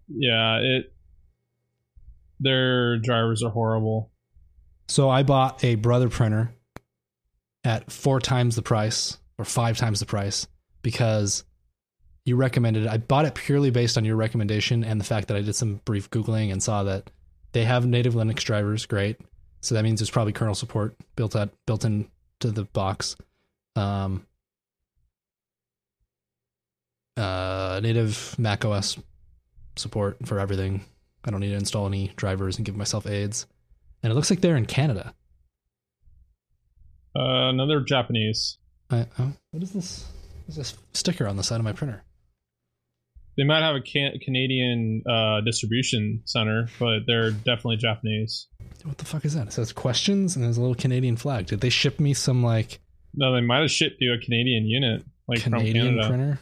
Yeah, 0.08 0.58
it. 0.58 0.92
Their 2.40 2.98
drivers 2.98 3.42
are 3.42 3.50
horrible. 3.50 4.10
So 4.88 5.08
I 5.08 5.22
bought 5.22 5.62
a 5.62 5.76
brother 5.76 6.08
printer 6.08 6.52
at 7.62 7.92
four 7.92 8.18
times 8.18 8.56
the 8.56 8.62
price 8.62 9.18
or 9.38 9.44
five 9.44 9.76
times 9.76 10.00
the 10.00 10.06
price 10.06 10.48
because 10.82 11.44
you 12.24 12.36
recommended 12.36 12.84
it. 12.84 12.88
I 12.88 12.98
bought 12.98 13.24
it 13.24 13.34
purely 13.34 13.70
based 13.70 13.96
on 13.96 14.04
your 14.04 14.16
recommendation 14.16 14.84
and 14.84 15.00
the 15.00 15.04
fact 15.04 15.28
that 15.28 15.36
I 15.36 15.42
did 15.42 15.54
some 15.54 15.80
brief 15.84 16.10
Googling 16.10 16.50
and 16.50 16.62
saw 16.62 16.82
that 16.84 17.10
they 17.52 17.64
have 17.64 17.86
native 17.86 18.14
Linux 18.14 18.38
drivers. 18.38 18.86
Great. 18.86 19.18
So 19.60 19.74
that 19.74 19.84
means 19.84 20.00
there's 20.00 20.10
probably 20.10 20.32
kernel 20.32 20.54
support 20.54 20.96
built 21.16 21.36
out 21.36 21.50
built 21.66 21.84
into 21.84 22.08
the 22.40 22.64
box. 22.64 23.16
Um, 23.76 24.26
uh, 27.16 27.80
native 27.82 28.34
Mac 28.38 28.64
OS 28.64 28.98
support 29.76 30.26
for 30.26 30.38
everything. 30.38 30.82
I 31.24 31.30
don't 31.30 31.40
need 31.40 31.50
to 31.50 31.56
install 31.56 31.86
any 31.86 32.12
drivers 32.16 32.56
and 32.56 32.64
give 32.64 32.76
myself 32.76 33.06
AIDS. 33.06 33.46
And 34.02 34.10
it 34.10 34.14
looks 34.14 34.30
like 34.30 34.40
they're 34.40 34.56
in 34.56 34.66
Canada. 34.66 35.14
Uh, 37.16 37.48
another 37.50 37.80
Japanese. 37.80 38.58
I, 38.90 39.06
oh, 39.18 39.32
what 39.50 39.62
is 39.62 39.72
this? 39.72 40.06
There's 40.46 40.56
this 40.56 40.76
sticker 40.94 41.26
on 41.26 41.36
the 41.36 41.42
side 41.42 41.58
of 41.58 41.64
my 41.64 41.72
printer. 41.72 42.02
They 43.36 43.44
might 43.44 43.62
have 43.62 43.76
a 43.76 43.80
can- 43.80 44.18
Canadian 44.24 45.02
uh, 45.08 45.40
distribution 45.42 46.22
center, 46.24 46.68
but 46.78 47.00
they're 47.06 47.30
definitely 47.30 47.76
Japanese. 47.76 48.48
What 48.84 48.98
the 48.98 49.04
fuck 49.04 49.24
is 49.24 49.34
that? 49.34 49.48
It 49.48 49.52
says 49.52 49.72
questions 49.72 50.36
and 50.36 50.44
there's 50.44 50.56
a 50.56 50.60
little 50.60 50.74
Canadian 50.74 51.16
flag. 51.16 51.46
Did 51.46 51.60
they 51.60 51.68
ship 51.68 52.00
me 52.00 52.14
some 52.14 52.42
like 52.42 52.80
No, 53.14 53.32
they 53.34 53.40
might 53.40 53.60
have 53.60 53.70
shipped 53.70 53.96
you 54.00 54.12
a 54.12 54.18
Canadian 54.18 54.64
unit, 54.66 55.04
like 55.28 55.42
Canadian 55.42 55.86
from 55.86 56.00
Canada. 56.00 56.08
Canadian 56.08 56.38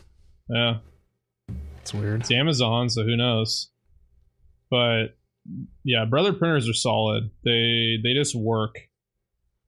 printer? 0.48 0.82
Yeah, 1.48 1.54
It's 1.82 1.92
weird. 1.94 2.20
it's 2.20 2.30
Amazon, 2.30 2.88
so 2.90 3.02
who 3.04 3.16
knows? 3.16 3.70
But 4.70 5.16
yeah, 5.84 6.04
brother 6.04 6.32
printers 6.32 6.68
are 6.68 6.74
solid. 6.74 7.30
They 7.44 7.96
they 8.02 8.14
just 8.14 8.34
work 8.34 8.76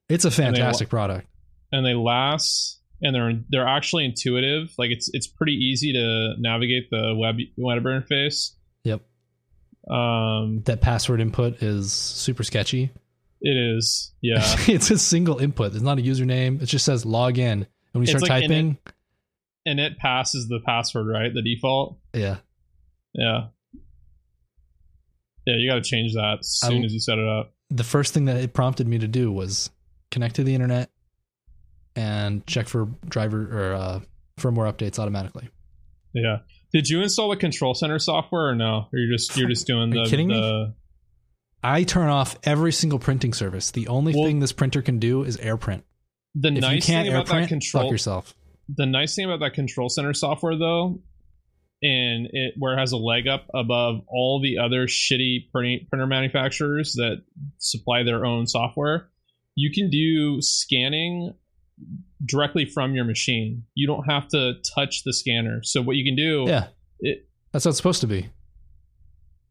It's 0.08 0.24
a 0.24 0.28
they 0.30 0.34
fantastic 0.36 0.88
product. 0.88 1.26
and 1.72 1.84
they 1.86 1.94
last, 1.94 2.80
and 3.02 3.14
they're 3.14 3.40
they're 3.48 3.66
actually 3.68 4.04
intuitive. 4.04 4.72
Like 4.78 4.90
it's 4.90 5.10
it's 5.12 5.26
pretty 5.26 5.54
easy 5.54 5.92
to 5.94 6.34
navigate 6.38 6.90
the 6.90 7.14
web 7.16 7.36
web 7.56 7.82
interface. 7.84 8.50
Yep. 8.84 9.00
Um, 9.90 10.62
That 10.66 10.80
password 10.80 11.20
input 11.20 11.62
is 11.62 11.92
super 11.92 12.42
sketchy. 12.44 12.90
it 13.40 13.56
is. 13.56 14.12
Yeah. 14.20 14.42
it's 14.68 14.90
a 14.90 14.98
single 14.98 15.38
input. 15.38 15.72
It's 15.74 15.82
not 15.82 15.98
a 15.98 16.02
username. 16.02 16.60
It 16.62 16.66
just 16.66 16.84
says 16.84 17.06
log 17.06 17.38
in. 17.38 17.62
And 17.62 17.66
when 17.92 18.02
you 18.06 18.12
It's 18.12 18.12
start 18.12 18.22
like 18.22 18.42
typing, 18.42 18.76
and 19.66 19.80
it 19.80 19.98
passes 19.98 20.46
the 20.48 20.60
password, 20.64 21.06
right? 21.08 21.32
The 21.32 21.42
default. 21.42 21.98
yeah. 22.14 22.36
Yeah. 23.14 23.46
Yeah, 25.50 25.56
you 25.56 25.68
got 25.68 25.76
to 25.76 25.82
change 25.82 26.14
that 26.14 26.38
as 26.40 26.60
I- 26.62 26.68
soon 26.68 26.84
as 26.84 26.92
you 26.92 27.00
set 27.00 27.18
it 27.18 27.26
up. 27.28 27.52
The 27.70 27.84
first 27.84 28.12
thing 28.14 28.24
that 28.26 28.36
it 28.36 28.52
prompted 28.52 28.86
me 28.88 28.98
to 28.98 29.08
do 29.08 29.30
was 29.30 29.70
connect 30.10 30.36
to 30.36 30.44
the 30.44 30.54
internet 30.54 30.90
and 31.96 32.46
check 32.46 32.68
for 32.68 32.86
driver 33.08 33.42
or 33.70 33.74
uh, 33.74 34.00
firmware 34.38 34.72
updates 34.72 34.98
automatically. 34.98 35.48
Yeah. 36.12 36.38
Did 36.72 36.88
you 36.88 37.00
install 37.02 37.30
the 37.30 37.36
control 37.36 37.74
center 37.74 37.98
software 37.98 38.48
or 38.48 38.54
no? 38.54 38.86
Or 38.92 38.98
you're 38.98 39.12
just 39.16 39.36
you're 39.36 39.48
just 39.48 39.66
doing 39.66 39.90
the 39.90 40.04
kidding 40.08 40.28
me? 40.28 40.72
I 41.62 41.82
turn 41.84 42.08
off 42.08 42.36
every 42.42 42.72
single 42.72 42.98
printing 42.98 43.32
service. 43.34 43.70
The 43.70 43.86
only 43.88 44.14
Well- 44.14 44.24
thing 44.24 44.40
this 44.40 44.52
printer 44.52 44.82
can 44.82 44.98
do 44.98 45.22
is 45.22 45.36
AirPrint. 45.36 45.82
the 46.34 46.48
If 46.48 46.60
nice 46.60 46.74
you 46.76 46.82
can't 46.82 47.06
thing 47.06 47.14
about 47.14 47.26
that 47.26 47.34
AirPrint, 47.34 47.40
fuck 47.42 47.48
control 47.48 47.90
yourself. 47.92 48.34
the 48.68 48.86
nice 48.86 49.14
thing 49.14 49.24
about 49.26 49.40
that 49.40 49.52
control 49.54 49.88
center 49.88 50.14
software 50.14 50.56
though 50.56 51.00
and 51.82 52.28
it 52.32 52.54
where 52.58 52.74
it 52.74 52.78
has 52.78 52.92
a 52.92 52.96
leg 52.96 53.26
up 53.26 53.46
above 53.54 54.02
all 54.08 54.40
the 54.42 54.58
other 54.58 54.86
shitty 54.86 55.50
printer 55.52 56.06
manufacturers 56.06 56.92
that 56.94 57.22
supply 57.58 58.02
their 58.02 58.24
own 58.26 58.46
software 58.46 59.08
you 59.54 59.70
can 59.72 59.88
do 59.90 60.40
scanning 60.40 61.34
directly 62.26 62.64
from 62.66 62.94
your 62.94 63.04
machine 63.04 63.64
you 63.74 63.86
don't 63.86 64.04
have 64.04 64.28
to 64.28 64.54
touch 64.74 65.02
the 65.04 65.12
scanner 65.12 65.62
so 65.62 65.80
what 65.80 65.96
you 65.96 66.04
can 66.04 66.14
do 66.16 66.44
Yeah, 66.46 66.66
it, 67.00 67.26
that's 67.52 67.64
how 67.64 67.70
it's 67.70 67.78
supposed 67.78 68.02
to 68.02 68.06
be. 68.06 68.28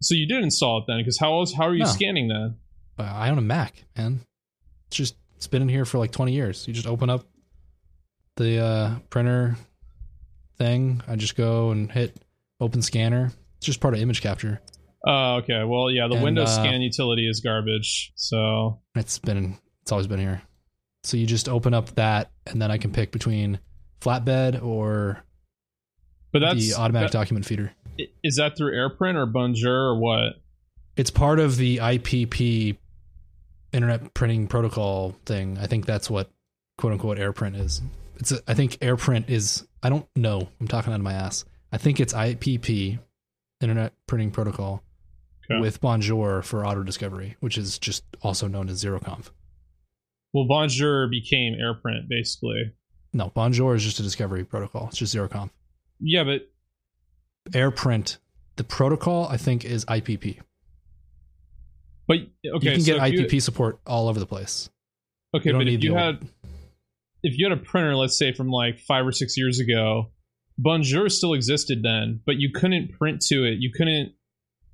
so 0.02 0.14
you 0.14 0.28
did 0.28 0.44
install 0.44 0.78
it 0.80 0.84
then 0.88 0.98
because 1.00 1.18
how 1.18 1.34
else 1.40 1.54
how 1.54 1.64
are 1.64 1.74
you 1.74 1.80
No. 1.80 1.86
scanning 1.86 2.28
then 2.28 2.56
Uh, 3.00 3.04
I 3.04 3.30
own 3.30 3.38
a 3.38 3.42
Mac, 3.42 3.86
man. 3.98 4.20
It's 4.88 4.98
just 4.98 5.16
it's 5.38 5.48
been 5.48 5.62
in 5.62 5.70
here 5.70 5.86
for 5.86 5.98
like 6.00 6.12
20 6.12 6.34
years. 6.34 6.68
You 6.68 6.74
just 6.74 6.86
open 6.88 7.10
up 7.10 7.26
the 8.36 8.60
uh, 8.60 9.00
printer 9.10 9.56
thing. 10.60 11.02
I 11.08 11.16
just 11.16 11.36
go 11.36 11.72
and 11.72 11.92
hit 11.92 12.16
open 12.60 12.82
scanner. 12.84 13.32
It's 13.58 13.66
just 13.66 13.80
part 13.80 13.94
of 13.96 14.00
image 14.00 14.22
capture. 14.22 14.62
Oh, 15.08 15.36
okay. 15.38 15.64
Well, 15.64 15.90
yeah, 15.90 16.08
the 16.08 16.16
And, 16.16 16.24
Windows 16.24 16.50
uh, 16.50 16.62
scan 16.62 16.82
utility 16.82 17.28
is 17.28 17.40
garbage. 17.40 18.12
So 18.16 18.80
It's 18.96 19.18
been 19.18 19.58
it's 19.82 19.92
always 19.92 20.08
been 20.08 20.20
here. 20.20 20.42
So 21.04 21.16
you 21.18 21.26
just 21.26 21.48
open 21.50 21.74
up 21.74 21.96
that, 21.96 22.30
and 22.46 22.62
then 22.62 22.70
I 22.72 22.78
can 22.78 22.92
pick 22.92 23.12
between 23.12 23.60
flatbed 24.02 24.62
or 24.64 25.24
but 26.32 26.40
that's 26.40 26.60
the 26.70 26.80
automatic 26.80 27.12
that- 27.12 27.18
document 27.18 27.46
feeder. 27.46 27.72
is 28.24 28.36
that 28.36 28.56
through 28.58 28.74
AirPrint 28.74 29.16
or 29.16 29.26
Bonjour 29.26 29.74
or 29.92 30.00
what? 30.00 30.34
It's 30.98 31.10
part 31.10 31.40
of 31.40 31.56
the 31.56 31.78
IPP 31.78 32.78
Internet 33.72 34.14
Printing 34.14 34.48
Protocol 34.48 35.16
thing. 35.26 35.58
I 35.58 35.68
think 35.68 35.86
that's 35.86 36.10
what 36.10 36.30
quote 36.78 36.92
unquote 36.94 37.18
AirPrint 37.18 37.58
is. 37.60 37.82
It's 38.18 38.34
a, 38.34 38.40
I 38.48 38.54
think 38.54 38.74
AirPrint 38.80 39.30
is 39.30 39.66
I 39.82 39.90
don't 39.90 40.08
know. 40.16 40.50
I'm 40.60 40.68
talking 40.68 40.92
out 40.94 40.98
of 40.98 41.02
my 41.04 41.14
ass. 41.14 41.46
I 41.72 41.78
think 41.78 42.00
it's 42.00 42.14
IPP 42.14 43.00
Internet 43.62 43.94
Printing 44.08 44.32
Protocol 44.32 44.84
Okay. 45.52 45.60
with 45.62 45.82
Bonjour 45.82 46.42
for 46.44 46.66
auto 46.66 46.84
discovery, 46.84 47.36
which 47.40 47.58
is 47.58 47.80
just 47.80 48.04
also 48.22 48.48
known 48.48 48.70
as 48.70 48.84
ZeroConf. 48.84 49.30
Well, 50.34 50.46
Bonjour 50.48 51.08
became 51.08 51.54
AirPrint 51.56 52.08
basically. 52.08 52.74
No, 53.14 53.32
Bonjour 53.34 53.74
is 53.76 53.84
just 53.84 54.00
a 54.00 54.04
discovery 54.04 54.44
protocol. 54.44 54.88
It's 54.90 54.98
just 54.98 55.16
ZeroConf. 55.16 55.50
Yeah, 56.00 56.24
but 56.24 56.50
AirPrint, 57.52 58.18
the 58.58 58.64
protocol, 58.64 59.28
I 59.28 59.38
think 59.38 59.66
is 59.66 59.86
IPP. 59.86 60.40
but 62.08 62.18
okay, 62.18 62.28
you 62.44 62.60
can 62.60 62.82
so 62.82 62.86
get 63.00 63.08
if 63.08 63.14
you- 63.14 63.26
IPP 63.26 63.42
support 63.42 63.80
all 63.88 64.08
over 64.08 64.20
the 64.20 64.26
place. 64.28 64.70
okay, 65.36 65.52
but 65.52 65.68
if 65.68 65.84
you 65.84 65.96
had 65.96 66.20
if 67.24 67.38
you 67.38 67.50
had 67.50 67.58
a 67.58 67.62
printer, 67.62 67.96
let's 67.96 68.18
say 68.18 68.34
from 68.34 68.50
like 68.50 68.80
five 68.80 69.06
or 69.06 69.12
six 69.12 69.38
years 69.38 69.60
ago, 69.60 70.12
Bonjour 70.58 71.08
still 71.10 71.34
existed 71.34 71.84
then, 71.84 72.22
but 72.26 72.36
you 72.38 72.50
couldn't 72.54 72.92
print 72.98 73.22
to 73.28 73.46
it. 73.46 73.58
You 73.60 73.72
couldn't. 73.76 74.14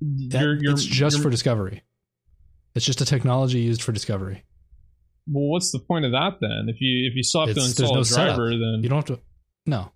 That, 0.00 0.42
you're, 0.42 0.54
you're, 0.56 0.72
it's 0.72 0.84
just 0.84 1.16
you're- 1.16 1.22
for 1.22 1.30
discovery. 1.30 1.82
It's 2.74 2.84
just 2.84 3.00
a 3.00 3.06
technology 3.06 3.60
used 3.60 3.82
for 3.82 3.92
discovery. 3.92 4.44
Well, 5.28 5.48
what's 5.50 5.72
the 5.72 5.78
point 5.78 6.04
of 6.04 6.12
that 6.12 6.34
then? 6.40 6.66
If 6.68 6.76
you 6.80 7.08
if 7.10 7.16
you 7.16 7.22
still 7.22 7.40
have 7.46 7.48
to 7.48 7.60
It's- 7.60 7.74
there's 7.74 7.80
install 7.90 7.94
no 7.94 8.00
a 8.00 8.04
setup. 8.04 8.36
driver, 8.36 8.50
then 8.50 8.80
You 8.82 8.88
don't 8.88 9.08
have 9.08 9.16
to. 9.18 9.22
No, 9.64 9.90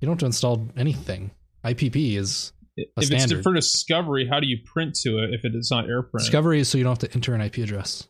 you 0.00 0.06
don't 0.06 0.14
have 0.14 0.18
to 0.20 0.26
install 0.26 0.68
anything. 0.76 1.30
IPP 1.64 2.16
is 2.16 2.52
if 2.76 2.88
a 3.10 3.14
it's 3.14 3.32
for 3.42 3.52
discovery, 3.54 4.26
how 4.28 4.40
do 4.40 4.46
you 4.46 4.58
print 4.64 4.94
to 5.02 5.18
it 5.22 5.34
if 5.34 5.44
it 5.44 5.52
is 5.54 5.70
not 5.70 5.86
AirPrint? 5.86 6.18
discovery 6.18 6.58
is 6.60 6.68
so 6.68 6.78
you 6.78 6.84
don't 6.84 7.00
have 7.00 7.10
to 7.10 7.14
enter 7.16 7.34
an 7.34 7.40
IP 7.40 7.58
address. 7.58 8.08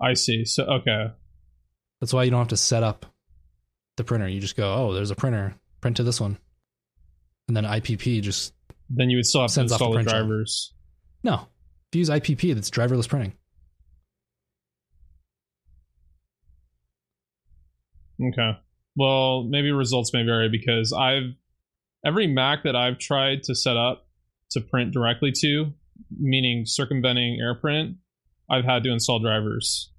I 0.00 0.14
see. 0.14 0.44
So 0.44 0.64
okay, 0.64 1.12
That's 2.00 2.12
why 2.12 2.24
you 2.24 2.30
don't 2.30 2.40
have 2.40 2.48
to 2.48 2.56
set 2.56 2.82
up 2.82 3.06
the 3.96 4.04
printer. 4.04 4.28
You 4.28 4.40
just 4.40 4.56
go, 4.56 4.72
oh, 4.74 4.92
there's 4.94 5.10
a 5.10 5.14
printer. 5.16 5.54
Print 5.80 5.96
to 5.98 6.02
this 6.02 6.20
one, 6.20 6.36
and 7.48 7.56
then 7.56 7.64
IPP 7.64 8.20
just 8.22 8.52
then 8.90 9.08
you 9.08 9.16
would 9.16 9.26
still 9.26 9.40
have 9.42 9.50
to 9.50 9.54
Sends 9.54 9.72
off 9.72 9.78
the 9.78 9.84
install 9.86 9.98
the 9.98 10.02
job. 10.10 10.26
drivers. 10.26 10.72
no. 11.22 11.46
If 11.92 11.96
you 11.96 11.98
use 12.00 12.08
IPP, 12.10 12.54
that's 12.54 12.70
driverless 12.70 13.08
printing. 13.08 13.32
Okay. 18.22 18.58
Well, 18.96 19.44
maybe 19.44 19.70
results 19.72 20.12
may 20.12 20.24
vary 20.24 20.48
because 20.48 20.92
I've 20.92 21.34
every 22.04 22.26
Mac 22.26 22.64
that 22.64 22.76
I've 22.76 22.98
tried 22.98 23.42
to 23.44 23.54
set 23.54 23.76
up 23.76 24.06
to 24.50 24.60
print 24.60 24.92
directly 24.92 25.32
to, 25.40 25.72
meaning 26.18 26.64
circumventing 26.66 27.40
AirPrint, 27.40 27.96
I've 28.50 28.64
had 28.64 28.82
to 28.84 28.92
install 28.92 29.20
drivers. 29.20 29.89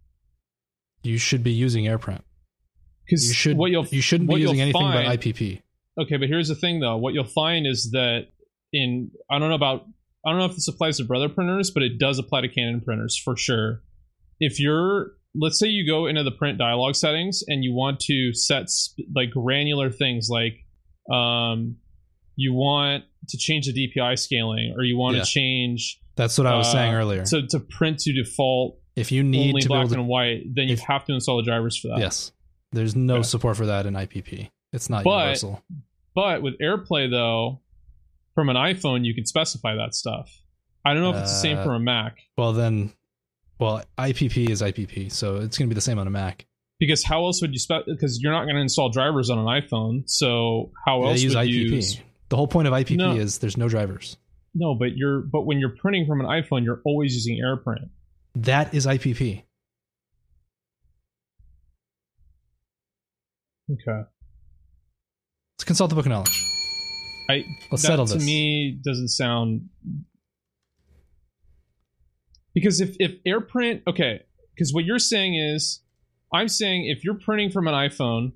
You 1.03 1.17
should 1.17 1.43
be 1.43 1.51
using 1.51 1.85
AirPrint. 1.85 2.21
Because 3.05 3.27
You 3.27 3.33
should. 3.33 3.57
what 3.57 3.71
you'll 3.71 3.85
you 3.87 4.01
shouldn't 4.01 4.29
be 4.29 4.39
using 4.39 4.61
anything 4.61 4.81
find- 4.81 5.05
but 5.05 5.19
IPP. 5.19 5.61
okay, 5.99 6.17
but 6.17 6.27
here's 6.29 6.47
the 6.47 6.55
thing 6.55 6.79
though. 6.79 6.97
What 6.97 7.13
you'll 7.13 7.23
find 7.25 7.65
is 7.67 7.91
that 7.91 8.27
in 8.73 9.11
I 9.29 9.39
don't 9.39 9.49
know 9.49 9.55
about 9.55 9.85
I 10.25 10.29
don't 10.29 10.39
know 10.39 10.45
if 10.45 10.53
this 10.53 10.67
applies 10.67 10.97
to 10.97 11.03
brother 11.03 11.27
printers, 11.29 11.71
but 11.71 11.83
it 11.83 11.97
does 11.99 12.19
apply 12.19 12.41
to 12.41 12.47
Canon 12.47 12.81
printers 12.81 13.17
for 13.17 13.35
sure. 13.35 13.81
If 14.39 14.59
you're 14.59 15.11
let's 15.35 15.57
say 15.59 15.67
you 15.67 15.85
go 15.87 16.05
into 16.07 16.23
the 16.23 16.31
print 16.31 16.57
dialog 16.57 16.93
settings 16.95 17.41
and 17.47 17.63
you 17.63 17.73
want 17.73 17.99
to 18.01 18.33
set 18.33 18.69
sp- 18.69 19.07
like 19.15 19.31
granular 19.31 19.89
things 19.89 20.27
like 20.29 20.53
um 21.13 21.77
you 22.35 22.53
want 22.53 23.03
to 23.29 23.37
change 23.37 23.65
the 23.65 23.73
DPI 23.73 24.17
scaling 24.19 24.73
or 24.77 24.83
you 24.83 24.97
want 24.97 25.15
Yeah. 25.17 25.23
to 25.23 25.27
change 25.29 25.99
That's 26.15 26.37
what 26.37 26.47
I 26.47 26.55
was 26.57 26.67
uh, 26.67 26.71
saying 26.73 26.93
earlier. 26.93 27.25
to 27.25 27.47
to 27.47 27.59
print 27.59 27.99
to 27.99 28.13
default 28.13 28.77
if 28.95 29.11
you 29.11 29.23
need 29.23 29.49
only 29.49 29.61
to 29.61 29.67
black 29.67 29.87
to, 29.87 29.93
and 29.93 30.07
white, 30.07 30.43
then 30.53 30.67
you 30.67 30.73
if- 30.73 30.79
have 30.81 31.05
to 31.05 31.13
install 31.13 31.37
the 31.37 31.43
drivers 31.43 31.77
for 31.77 31.89
that. 31.89 31.99
yes, 31.99 32.31
there's 32.71 32.95
no 32.95 33.15
Okay. 33.15 33.23
support 33.23 33.57
for 33.57 33.65
that 33.65 33.85
in 33.85 33.95
IPP. 33.95 34.49
It's 34.73 34.89
not 34.89 35.03
But- 35.03 35.19
universal. 35.19 35.61
But 36.13 36.41
with 36.41 36.55
AirPlay, 36.59 37.09
though, 37.09 37.61
from 38.35 38.49
an 38.49 38.55
iPhone, 38.57 39.05
you 39.05 39.13
can 39.13 39.25
specify 39.25 39.75
that 39.75 39.93
stuff. 39.95 40.29
I 40.83 40.93
don't 40.93 41.03
know 41.03 41.11
if 41.11 41.17
it's 41.17 41.31
the 41.31 41.39
same 41.39 41.57
Uh, 41.59 41.63
for 41.63 41.75
a 41.75 41.79
Mac 41.79 42.17
Well, 42.37 42.53
then, 42.53 42.91
well, 43.59 43.83
IPP 43.97 44.49
is 44.49 44.61
IPP, 44.61 45.09
so 45.09 45.35
it's 45.37 45.57
going 45.57 45.69
to 45.69 45.73
be 45.73 45.75
the 45.75 45.81
same 45.81 45.99
on 45.99 46.07
a 46.07 46.11
Mac. 46.11 46.47
because 46.79 47.03
how 47.03 47.23
else 47.25 47.41
would 47.41 47.53
you 47.53 47.59
spec? 47.59 47.83
Because 47.85 48.19
you're 48.21 48.31
not 48.33 48.43
going 48.45 48.55
to 48.55 48.61
install 48.61 48.89
drivers 48.89 49.29
on 49.29 49.37
an 49.37 49.45
iPhone, 49.45 50.03
so 50.09 50.71
how 50.85 51.01
They 51.03 51.07
else 51.09 51.21
use 51.21 51.35
would 51.35 51.45
IPP. 51.45 51.49
you 51.69 51.75
use? 51.75 51.99
The 52.29 52.35
whole 52.35 52.47
point 52.47 52.67
of 52.67 52.73
IPP 52.73 52.97
No. 52.97 53.15
is 53.15 53.37
there's 53.37 53.55
no 53.57 53.69
drivers. 53.69 54.17
No, 54.55 54.73
but 54.75 54.97
you're 54.97 55.21
but 55.21 55.45
when 55.45 55.59
you're 55.59 55.75
printing 55.77 56.05
from 56.07 56.19
an 56.21 56.25
iPhone, 56.27 56.63
you're 56.63 56.81
always 56.85 57.13
using 57.13 57.37
AirPrint. 57.41 57.89
That 58.35 58.73
is 58.73 58.85
IPP. 58.85 59.43
Okay, 63.71 64.01
Let's 65.57 65.63
consult 65.65 65.89
the 65.89 65.95
book 65.95 66.05
of 66.05 66.09
knowledge. 66.09 66.43
I 67.29 67.45
Let's 67.71 67.83
that 67.83 67.87
settle 67.87 68.05
to 68.07 68.15
this. 68.15 68.25
me 68.25 68.77
doesn't 68.83 69.07
sound 69.09 69.69
because 72.53 72.81
if 72.81 72.97
if 72.99 73.15
AirPrint 73.25 73.83
okay, 73.87 74.21
because 74.53 74.73
what 74.73 74.83
you're 74.83 74.99
saying 74.99 75.35
is, 75.35 75.81
I'm 76.33 76.49
saying 76.49 76.87
if 76.87 77.05
you're 77.05 77.17
printing 77.19 77.49
from 77.51 77.67
an 77.67 77.73
iPhone 77.73 78.33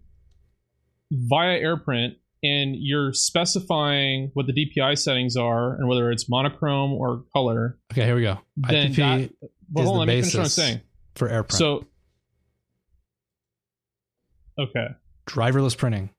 via 1.11 1.59
AirPrint 1.59 2.11
and 2.43 2.75
you're 2.77 3.11
specifying 3.11 4.29
what 4.35 4.45
the 4.47 4.53
DPI 4.53 4.97
settings 4.97 5.35
are 5.35 5.75
and 5.75 5.89
whether 5.89 6.11
it's 6.11 6.29
monochrome 6.29 6.93
or 6.93 7.23
color, 7.33 7.77
Okay, 7.91 8.05
here 8.05 8.15
we 8.15 8.21
go. 8.21 8.39
then 8.55 8.93
IPP 8.93 8.95
that, 8.95 9.49
well, 9.71 9.83
is 9.83 9.89
hold 9.89 10.01
on, 10.01 10.07
the 10.07 10.13
what 10.15 10.17
I'm 10.17 10.21
basis 10.23 10.53
saying. 10.53 10.81
for 11.15 11.29
AirPrint. 11.29 11.51
So, 11.53 11.85
okay, 14.59 14.87
driverless 15.27 15.77
printing. 15.77 16.09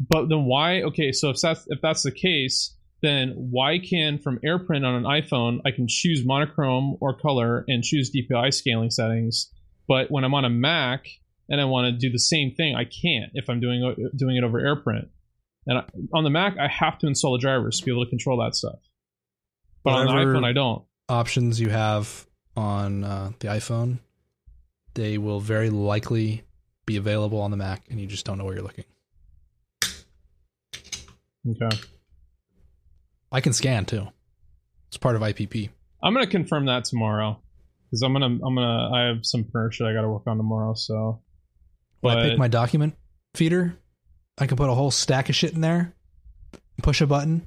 but 0.00 0.28
then 0.28 0.44
why? 0.44 0.82
Okay, 0.82 1.12
so 1.12 1.30
if 1.30 1.40
that's 1.40 1.64
if 1.68 1.80
that's 1.80 2.02
the 2.02 2.10
case, 2.12 2.76
then 3.02 3.30
why 3.36 3.78
can 3.78 4.18
from 4.18 4.38
AirPrint 4.38 4.84
on 4.86 4.94
an 4.94 5.04
iPhone 5.04 5.60
I 5.64 5.70
can 5.70 5.86
choose 5.88 6.24
monochrome 6.24 6.96
or 7.00 7.16
color 7.16 7.64
and 7.68 7.82
choose 7.82 8.10
DPI 8.10 8.52
scaling 8.54 8.90
settings, 8.90 9.50
but 9.86 10.10
when 10.10 10.24
I'm 10.24 10.34
on 10.34 10.44
a 10.44 10.50
Mac 10.50 11.06
and 11.48 11.60
I 11.60 11.64
want 11.66 11.86
to 11.86 11.92
do 11.98 12.10
the 12.10 12.18
same 12.18 12.52
thing, 12.54 12.74
I 12.74 12.84
can't 12.84 13.30
if 13.34 13.48
I'm 13.48 13.60
doing 13.60 13.82
it- 13.84 14.16
doing 14.16 14.36
it 14.36 14.44
over 14.44 14.60
AirPrint. 14.60 15.08
And 15.66 15.78
I, 15.78 15.84
on 16.12 16.24
the 16.24 16.30
Mac, 16.30 16.58
I 16.58 16.68
have 16.68 16.98
to 16.98 17.06
install 17.06 17.32
the 17.32 17.38
drivers 17.38 17.78
to 17.80 17.84
be 17.86 17.90
able 17.92 18.04
to 18.04 18.10
control 18.10 18.38
that 18.44 18.54
stuff. 18.54 18.78
But 19.82 19.90
on 19.94 20.06
the 20.06 20.12
iPhone, 20.12 20.44
I 20.44 20.52
don't. 20.52 20.84
Options 21.08 21.60
you 21.60 21.68
have 21.68 22.26
on 22.56 23.04
uh, 23.04 23.32
the 23.38 23.48
iPhone, 23.48 23.98
they 24.94 25.18
will 25.18 25.40
very 25.40 25.70
likely 25.70 26.44
be 26.86 26.96
available 26.96 27.40
on 27.40 27.50
the 27.50 27.56
Mac, 27.56 27.82
and 27.90 28.00
you 28.00 28.06
just 28.06 28.24
don't 28.24 28.38
know 28.38 28.44
where 28.44 28.54
you're 28.54 28.62
looking. 28.62 28.84
Okay, 31.46 31.76
I 33.30 33.40
can 33.40 33.52
scan 33.52 33.84
too. 33.84 34.08
It's 34.88 34.96
part 34.96 35.16
of 35.16 35.22
IPP. 35.22 35.68
I'm 36.02 36.14
gonna 36.14 36.26
confirm 36.26 36.66
that 36.66 36.84
tomorrow 36.84 37.40
because 37.90 38.02
I'm 38.02 38.12
gonna 38.12 38.26
I'm 38.26 38.54
gonna 38.54 38.90
I 38.92 39.00
have 39.08 39.26
some 39.26 39.44
printer 39.44 39.72
shit 39.72 39.86
I 39.86 39.92
got 39.92 40.02
to 40.02 40.08
work 40.08 40.22
on 40.26 40.36
tomorrow. 40.36 40.74
So, 40.74 41.20
When 42.00 42.16
I 42.16 42.28
pick 42.30 42.38
my 42.38 42.48
document 42.48 42.94
feeder, 43.34 43.76
I 44.38 44.46
can 44.46 44.56
put 44.56 44.70
a 44.70 44.74
whole 44.74 44.90
stack 44.90 45.28
of 45.28 45.34
shit 45.34 45.52
in 45.52 45.60
there, 45.60 45.94
push 46.82 47.00
a 47.00 47.06
button, 47.06 47.46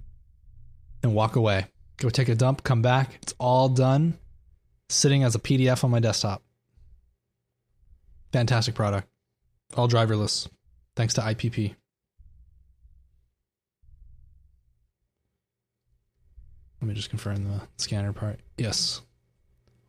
and 1.04 1.16
walk 1.16 1.36
away. 1.36 1.68
Go 1.98 2.10
take 2.10 2.30
a 2.30 2.36
dump, 2.36 2.64
come 2.64 2.82
back. 2.82 3.18
It's 3.22 3.34
all 3.40 3.70
done, 3.70 4.18
sitting 4.90 5.24
as 5.24 5.36
a 5.36 5.40
PDF 5.40 5.84
on 5.84 5.92
my 5.92 6.00
desktop. 6.00 6.44
Fantastic 8.32 8.76
product. 8.76 9.08
All 9.76 9.88
driverless, 9.88 10.48
thanks 10.96 11.14
to 11.16 11.22
IPP. 11.22 11.76
Let 16.82 16.88
me 16.88 16.94
just 16.94 17.10
confirm 17.10 17.44
the 17.44 17.62
scanner 17.78 18.14
part. 18.14 18.40
Yes. 18.58 19.02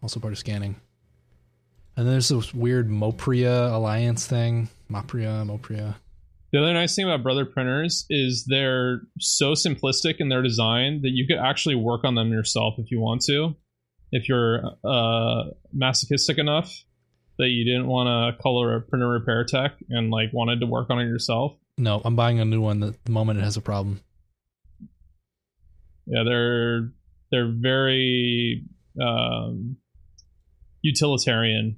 Also 0.03 0.21
part 0.21 0.33
of 0.33 0.39
scanning. 0.39 0.77
And 1.97 2.07
then 2.07 2.15
there's 2.15 2.29
this 2.29 2.55
weird 2.55 2.89
Mopria 2.89 3.73
alliance 3.73 4.27
thing. 4.27 4.69
Mopria, 4.91 5.45
Mopria. 5.45 5.97
The 6.53 6.61
other 6.61 6.73
nice 6.73 6.97
thing 6.97 7.05
about 7.05 7.23
Brother 7.23 7.45
printers 7.45 8.07
is 8.09 8.47
they're 8.49 9.03
so 9.19 9.53
simplistic 9.53 10.15
in 10.19 10.29
their 10.31 10.41
design 10.43 11.03
that 11.03 11.11
you 11.11 11.27
could 11.27 11.37
actually 11.37 11.75
work 11.75 12.05
on 12.05 12.15
them 12.15 12.31
yourself 12.31 12.75
if 12.79 12.91
you 12.91 13.01
want 13.01 13.21
to. 13.23 13.55
If 14.11 14.29
you're 14.29 14.62
uh, 14.85 15.51
masochistic 15.73 16.38
enough 16.38 16.73
that 17.38 17.49
you 17.49 17.64
didn't 17.64 17.87
want 17.87 18.09
to 18.37 18.42
color 18.42 18.75
a 18.75 18.81
printer 18.81 19.09
repair 19.09 19.44
tech 19.44 19.73
and 19.88 20.11
like 20.11 20.33
wanted 20.33 20.61
to 20.61 20.66
work 20.66 20.90
on 20.90 20.99
it 20.99 21.05
yourself. 21.05 21.57
No, 21.77 22.01
I'm 22.05 22.16
buying 22.16 22.40
a 22.40 22.44
new 22.44 22.61
one 22.61 22.81
the 22.81 22.97
the 23.05 23.12
moment 23.12 23.38
it 23.38 23.42
has 23.42 23.57
a 23.57 23.61
problem. 23.61 24.01
Yeah, 26.07 26.25
they're 26.25 26.92
they're 27.31 27.53
very 27.53 28.64
um, 29.01 29.77
utilitarian. 30.83 31.77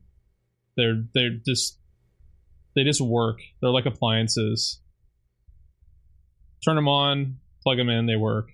They're 0.77 1.05
they're 1.13 1.39
just 1.47 1.79
they 2.75 2.85
just 2.85 3.01
work. 3.01 3.41
They're 3.61 3.71
like 3.71 3.87
appliances. 3.87 4.81
Turn 6.65 6.77
them 6.77 6.89
on, 6.89 7.39
plug 7.63 7.79
them 7.79 7.89
in, 7.89 8.07
they 8.07 8.17
work. 8.17 8.51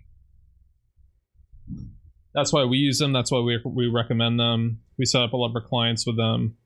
That's 2.37 2.53
why 2.53 2.65
we 2.67 2.77
use 2.77 2.99
them. 2.99 3.13
That's 3.15 3.33
why 3.33 3.41
we 3.41 3.59
we 3.65 3.89
recommend 3.89 4.39
them. 4.39 4.81
We 4.99 5.07
set 5.07 5.23
up 5.23 5.33
a 5.33 5.37
lot 5.37 5.49
of 5.49 5.57
our 5.57 5.63
clients 5.67 6.07
with 6.07 6.19
them, 6.19 6.57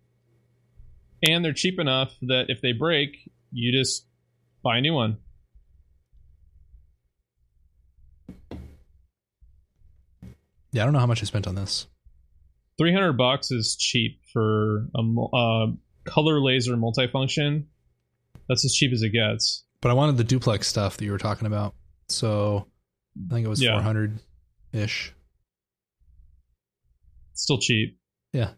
and 1.22 1.44
they're 1.44 1.52
cheap 1.54 1.78
enough 1.78 2.12
that 2.22 2.46
if 2.48 2.60
they 2.60 2.72
break, 2.72 3.30
you 3.52 3.72
just 3.72 4.04
buy 4.64 4.78
a 4.78 4.80
new 4.80 4.92
one. 4.94 5.18
Yeah, 10.72 10.82
I 10.82 10.84
don't 10.84 10.92
know 10.92 10.98
how 11.00 11.06
much 11.06 11.22
I 11.22 11.26
spent 11.26 11.46
on 11.46 11.54
this. 11.54 11.86
300 12.78 13.12
bucks 13.14 13.50
is 13.50 13.76
cheap 13.76 14.20
for 14.32 14.86
a 14.96 15.02
uh, 15.36 15.66
color 16.04 16.40
laser 16.40 16.76
multifunction. 16.76 17.64
That's 18.48 18.64
as 18.64 18.74
cheap 18.74 18.92
as 18.92 19.02
it 19.02 19.10
gets. 19.10 19.64
But 19.80 19.90
I 19.90 19.94
wanted 19.94 20.16
the 20.16 20.24
duplex 20.24 20.66
stuff 20.66 20.96
that 20.96 21.04
you 21.04 21.12
were 21.12 21.18
talking 21.18 21.46
about. 21.46 21.74
So 22.08 22.66
I 23.30 23.34
think 23.34 23.46
it 23.46 23.48
was 23.48 23.62
Yeah. 23.62 23.72
400 23.72 24.20
ish. 24.72 25.12
Still 27.40 27.56
cheap. 27.58 27.98
Yeah. 28.34 28.50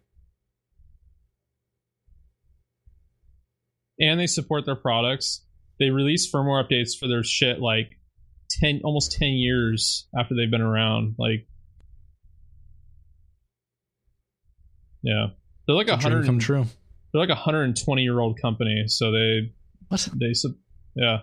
And 4.00 4.18
they 4.18 4.26
support 4.26 4.66
their 4.66 4.74
products. 4.74 5.46
They 5.78 5.90
release 5.90 6.28
firmware 6.32 6.68
updates 6.68 6.98
for 6.98 7.06
their 7.06 7.22
shit 7.22 7.60
like 7.60 7.92
10 8.60 8.80
almost 8.82 9.12
10 9.12 9.28
years 9.34 10.08
after 10.18 10.34
they've 10.34 10.50
been 10.50 10.60
around. 10.60 11.14
Like 11.16 11.46
Yeah. 15.02 15.28
They're 15.66 15.76
like 15.76 15.86
a 15.86 15.92
100 15.92 16.26
come 16.26 16.40
true. 16.40 16.64
they're 17.12 17.20
like 17.20 17.28
a 17.28 17.34
120 17.34 18.02
year 18.02 18.18
old 18.18 18.40
company, 18.42 18.84
so 18.88 19.12
they 19.12 19.52
What? 19.88 20.08
they 20.14 20.32
yeah. 20.96 21.18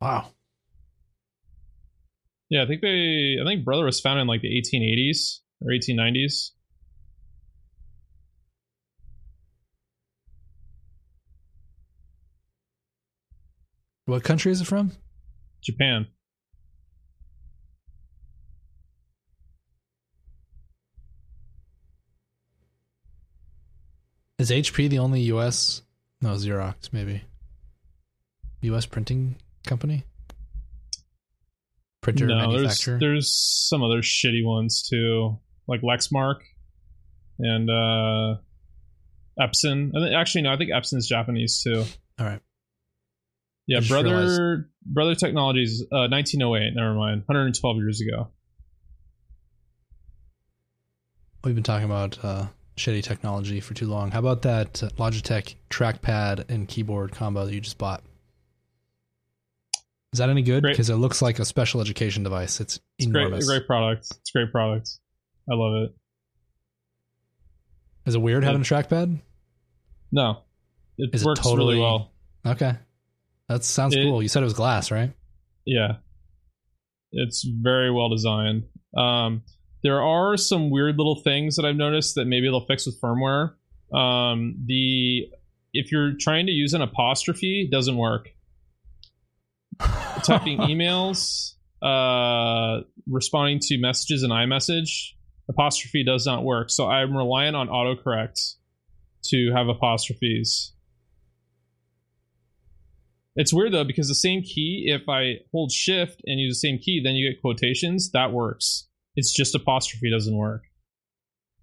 Wow. 0.00 0.28
Yeah, 2.48 2.62
I 2.62 2.66
think 2.66 2.80
they 2.80 3.36
I 3.38 3.44
think 3.44 3.66
Brother 3.66 3.84
was 3.84 4.00
founded 4.00 4.22
in 4.22 4.28
like 4.28 4.40
the 4.40 4.48
1880s 4.48 5.40
or 5.64 5.72
1890s. 5.72 6.50
What 14.06 14.24
country 14.24 14.52
is 14.52 14.60
it 14.60 14.66
from? 14.66 14.92
Japan. 15.62 16.06
Is 24.38 24.50
HP 24.50 24.90
the 24.90 24.98
only 24.98 25.20
US? 25.22 25.82
No, 26.20 26.30
Xerox, 26.30 26.92
maybe. 26.92 27.22
US 28.62 28.86
printing 28.86 29.36
company? 29.64 30.04
Printer 32.00 32.26
no, 32.26 32.50
there's 32.50 32.52
manufacturer? 32.52 32.98
there's 32.98 33.32
some 33.68 33.84
other 33.84 34.02
shitty 34.02 34.44
ones 34.44 34.82
too, 34.82 35.38
like 35.72 35.80
Lexmark 35.82 36.40
and 37.38 37.68
uh 37.70 38.36
Epson. 39.40 39.90
I 39.96 40.00
think, 40.04 40.14
actually, 40.14 40.42
no, 40.42 40.52
I 40.52 40.56
think 40.58 40.70
Epson's 40.70 41.08
Japanese 41.08 41.62
too. 41.62 41.84
All 42.20 42.26
right. 42.26 42.40
Yeah, 43.66 43.78
I 43.78 43.88
brother 43.88 44.10
realized- 44.10 44.64
brother 44.84 45.14
technologies, 45.14 45.82
uh, 45.92 46.08
1908. 46.10 46.74
Never 46.74 46.94
mind, 46.94 47.22
112 47.26 47.76
years 47.78 48.00
ago. 48.00 48.28
We've 51.44 51.54
been 51.54 51.64
talking 51.64 51.86
about 51.86 52.24
uh, 52.24 52.46
shitty 52.76 53.02
technology 53.02 53.60
for 53.60 53.74
too 53.74 53.86
long. 53.86 54.10
How 54.10 54.20
about 54.20 54.42
that 54.42 54.74
Logitech 54.98 55.56
trackpad 55.70 56.48
and 56.48 56.68
keyboard 56.68 57.12
combo 57.12 57.46
that 57.46 57.54
you 57.54 57.60
just 57.60 57.78
bought? 57.78 58.02
Is 60.12 60.18
that 60.18 60.28
any 60.28 60.42
good? 60.42 60.62
Because 60.62 60.90
it 60.90 60.96
looks 60.96 61.22
like 61.22 61.38
a 61.38 61.44
special 61.44 61.80
education 61.80 62.22
device. 62.22 62.60
It's 62.60 62.78
It's 62.98 63.10
great, 63.10 63.22
enormous. 63.26 63.48
great 63.48 63.66
product. 63.66 64.08
It's 64.20 64.30
great 64.30 64.52
product. 64.52 64.90
I 65.50 65.54
love 65.54 65.84
it. 65.84 65.94
Is 68.06 68.14
it 68.14 68.18
weird 68.22 68.42
Yeah. 68.42 68.48
having 68.50 68.62
a 68.62 68.64
trackpad? 68.64 69.20
No, 70.10 70.42
it 70.98 71.10
Is 71.14 71.22
it 71.22 71.26
works 71.26 71.40
totally- 71.40 71.74
really 71.74 71.80
well. 71.80 72.12
Okay. 72.44 72.74
That 73.48 73.64
sounds 73.64 73.94
It- 73.94 74.02
cool. 74.02 74.22
You 74.22 74.28
said 74.28 74.42
it 74.42 74.44
was 74.44 74.54
glass, 74.54 74.90
right? 74.90 75.12
Yeah, 75.64 75.98
it's 77.12 77.44
very 77.44 77.90
well 77.90 78.08
designed. 78.08 78.64
Um, 78.96 79.42
there 79.82 80.02
are 80.02 80.36
some 80.36 80.70
weird 80.70 80.96
little 80.98 81.16
things 81.16 81.56
that 81.56 81.64
I've 81.64 81.76
noticed 81.76 82.14
that 82.16 82.24
maybe 82.26 82.46
they'll 82.48 82.66
fix 82.66 82.86
with 82.86 83.00
firmware. 83.00 83.54
Um, 83.92 84.56
the 84.66 85.28
if 85.74 85.90
you're 85.92 86.14
trying 86.18 86.46
to 86.46 86.52
use 86.52 86.74
an 86.74 86.82
apostrophe, 86.82 87.62
it 87.62 87.70
doesn't 87.70 87.96
work. 87.96 88.28
Typing 90.24 90.58
emails, 90.68 91.54
uh, 91.80 92.82
responding 93.06 93.58
to 93.60 93.78
messages 93.78 94.22
in 94.22 94.30
iMessage, 94.30 95.12
apostrophe 95.52 96.04
does 96.04 96.26
not 96.26 96.44
work. 96.44 96.70
So 96.70 96.88
I'm 96.88 97.16
relying 97.16 97.54
on 97.54 97.68
autocorrect 97.68 98.54
to 99.26 99.52
have 99.54 99.68
apostrophes. 99.68 100.72
It's 103.34 103.52
weird 103.52 103.72
though 103.72 103.84
because 103.84 104.08
the 104.08 104.14
same 104.14 104.42
key, 104.42 104.84
if 104.88 105.08
I 105.08 105.36
hold 105.52 105.72
shift 105.72 106.20
and 106.26 106.38
use 106.38 106.60
the 106.60 106.68
same 106.68 106.78
key, 106.78 107.00
then 107.02 107.14
you 107.14 107.30
get 107.30 107.40
quotations. 107.40 108.10
That 108.12 108.32
works. 108.32 108.88
It's 109.16 109.32
just 109.32 109.54
apostrophe 109.54 110.10
doesn't 110.10 110.36
work. 110.36 110.62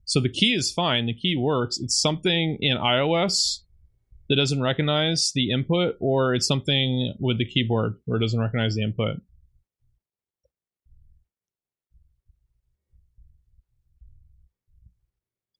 So 0.06 0.20
the 0.20 0.30
key 0.30 0.54
is 0.54 0.74
fine. 0.74 1.06
The 1.06 1.14
key 1.14 1.36
works. 1.36 1.80
It's 1.80 2.02
something 2.02 2.58
in 2.60 2.78
iOS 2.78 3.60
that 4.28 4.36
doesn't 4.36 4.62
recognize 4.62 5.32
the 5.34 5.52
input, 5.52 5.96
or 6.00 6.34
it's 6.34 6.48
something 6.48 7.14
with 7.20 7.38
the 7.38 7.46
keyboard 7.46 7.96
where 8.06 8.18
it 8.18 8.22
doesn't 8.22 8.40
recognize 8.40 8.76
the 8.76 8.84
input. 8.84 9.18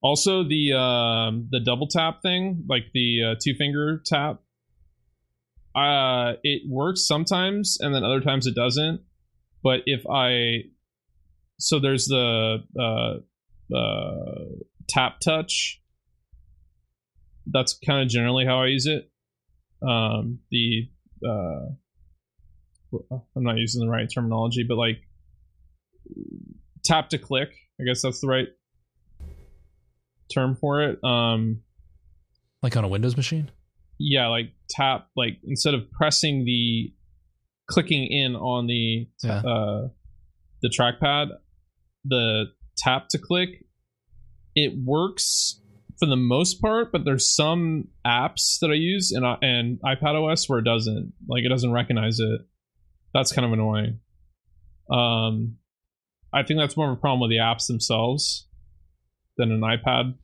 Also, 0.02 0.44
the 0.44 0.72
um, 0.72 1.48
the 1.50 1.60
double 1.60 1.86
tap 1.86 2.22
thing, 2.22 2.64
like 2.68 2.84
the 2.94 3.32
uh, 3.32 3.34
two 3.42 3.54
finger 3.54 4.02
tap, 4.04 4.40
uh 5.74 6.32
it 6.42 6.62
works 6.68 7.06
sometimes 7.06 7.78
and 7.80 7.94
then 7.94 8.02
other 8.02 8.20
times 8.20 8.46
it 8.46 8.54
doesn't. 8.54 9.00
But 9.62 9.82
if 9.86 10.04
i 10.10 10.64
so 11.58 11.78
there's 11.78 12.06
the 12.06 12.58
uh 12.78 13.76
uh 13.76 14.44
tap 14.88 15.20
touch. 15.20 15.80
That's 17.46 17.78
kind 17.86 18.02
of 18.02 18.08
generally 18.08 18.44
how 18.46 18.62
i 18.62 18.66
use 18.66 18.86
it. 18.86 19.10
Um 19.82 20.40
the 20.50 20.88
uh 21.24 21.66
i'm 23.36 23.44
not 23.44 23.56
using 23.56 23.84
the 23.84 23.90
right 23.90 24.08
terminology 24.12 24.64
but 24.64 24.76
like 24.76 24.98
tap 26.84 27.08
to 27.10 27.18
click 27.18 27.50
i 27.80 27.84
guess 27.84 28.02
that's 28.02 28.20
the 28.20 28.26
right 28.26 28.48
term 30.32 30.56
for 30.56 30.82
it 30.82 31.02
um 31.04 31.60
Like 32.62 32.76
on 32.76 32.84
a 32.84 32.88
Windows 32.88 33.16
machine? 33.16 33.50
yeah 33.98 34.28
like 34.28 34.52
tap 34.70 35.08
like 35.16 35.36
instead 35.44 35.74
of 35.74 35.90
pressing 35.90 36.44
the 36.46 36.92
clicking 37.68 38.04
in 38.06 38.34
on 38.34 38.66
the 38.66 39.06
Yeah. 39.22 39.38
uh 39.40 39.88
the 40.62 40.68
trackpad 40.68 41.28
the 42.04 42.46
tap 42.78 43.08
to 43.10 43.18
click 43.18 43.66
it 44.54 44.72
works 44.84 45.60
for 45.98 46.06
the 46.06 46.16
most 46.16 46.62
part 46.62 46.90
but 46.92 47.04
there's 47.04 47.28
some 47.34 47.88
apps 48.06 48.58
that 48.60 48.70
i 48.70 48.74
use 48.74 49.12
in 49.14 49.22
and 49.22 49.78
ipad 49.84 50.14
os 50.14 50.48
where 50.48 50.58
it 50.60 50.64
doesn't 50.64 51.12
like 51.28 51.44
it 51.44 51.48
doesn't 51.50 51.72
recognize 51.72 52.18
it 52.20 52.40
that's 53.12 53.32
kind 53.32 53.44
of 53.44 53.52
annoying 53.52 53.98
um 54.90 55.56
i 56.32 56.42
think 56.42 56.58
that's 56.58 56.76
more 56.76 56.90
of 56.90 56.96
a 56.96 57.00
problem 57.00 57.20
with 57.20 57.30
the 57.30 57.36
apps 57.36 57.66
themselves 57.66 58.46
than 59.40 59.50
an 59.52 59.60
ipad 59.60 60.14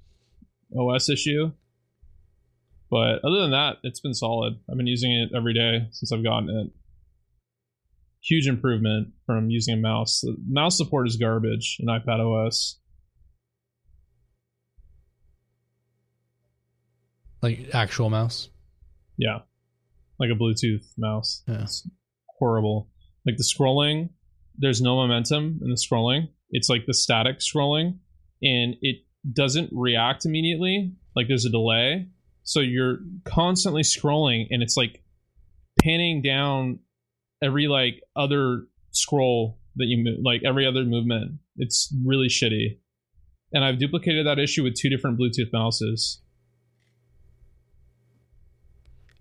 os 0.77 1.09
issue 1.09 1.51
but 2.91 3.25
other 3.25 3.41
than 3.41 3.51
that, 3.51 3.79
it's 3.83 4.01
been 4.01 4.15
solid. 4.15 4.59
I've 4.71 4.77
been 4.77 4.87
using 4.87 5.13
it 5.13 5.31
every 5.37 5.55
day 5.55 5.89
since 5.91 6.13
I've 6.13 6.23
gotten 6.23 6.51
it. 6.51 6.71
Huge 8.23 8.47
improvement 8.47 9.09
from 9.25 9.51
using 9.51 9.75
a 9.75 9.81
mouse. 9.81 10.21
The 10.21 10.37
mouse 10.49 10.77
support 10.77 11.07
is 11.07 11.17
garbage 11.17 11.79
in 11.81 11.87
iPad 11.87 12.21
OS. 12.21 12.79
Like 17.43 17.71
actual 17.73 18.11
mouse? 18.11 18.49
Yeah. 19.17 19.41
Like 20.19 20.31
a 20.31 20.35
Bluetooth 20.35 20.85
mouse. 20.97 21.43
Yeah. 21.47 21.63
It's 21.63 21.89
horrible. 22.39 22.89
Like 23.25 23.37
the 23.37 23.45
scrolling, 23.45 24.11
there's 24.57 24.81
no 24.81 24.97
momentum 24.97 25.61
in 25.63 25.71
the 25.71 25.77
scrolling. 25.77 26.29
It's 26.51 26.69
like 26.69 26.87
the 26.87 26.95
static 26.95 27.39
scrolling 27.39 27.99
and 28.43 28.77
it 28.81 29.06
doesn't 29.33 29.71
react 29.73 30.25
immediately. 30.25 30.93
Like 31.15 31.29
there's 31.29 31.45
a 31.45 31.51
delay. 31.51 32.09
So 32.43 32.61
you're 32.61 32.99
constantly 33.25 33.83
scrolling 33.83 34.47
and 34.51 34.63
it's 34.63 34.77
like 34.77 35.03
panning 35.83 36.23
down 36.23 36.81
every 37.43 37.69
like 37.69 38.01
other 38.15 38.67
scroll 38.93 39.59
that 39.77 39.87
you 39.87 40.03
move, 40.03 40.19
like 40.23 40.43
every 40.45 40.67
other 40.67 40.85
movement. 40.85 41.39
It's 41.57 41.93
really 42.05 42.29
shitty. 42.29 42.79
And 43.53 43.65
I've 43.65 43.79
duplicated 43.79 44.27
that 44.27 44.39
issue 44.39 44.63
with 44.63 44.75
two 44.75 44.89
different 44.89 45.19
Bluetooth 45.19 45.53
mouses. 45.53 46.21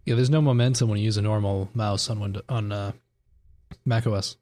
Yeah, 0.05 0.15
there's 0.15 0.29
no 0.29 0.41
momentum 0.41 0.89
when 0.89 0.99
you 0.99 1.05
use 1.05 1.17
a 1.17 1.21
normal 1.21 1.69
mouse 1.73 2.09
on 2.09 2.19
Windows, 2.19 2.43
on 2.47 2.71
uh, 2.71 2.91
Mac 3.85 4.05
OS. 4.05 4.35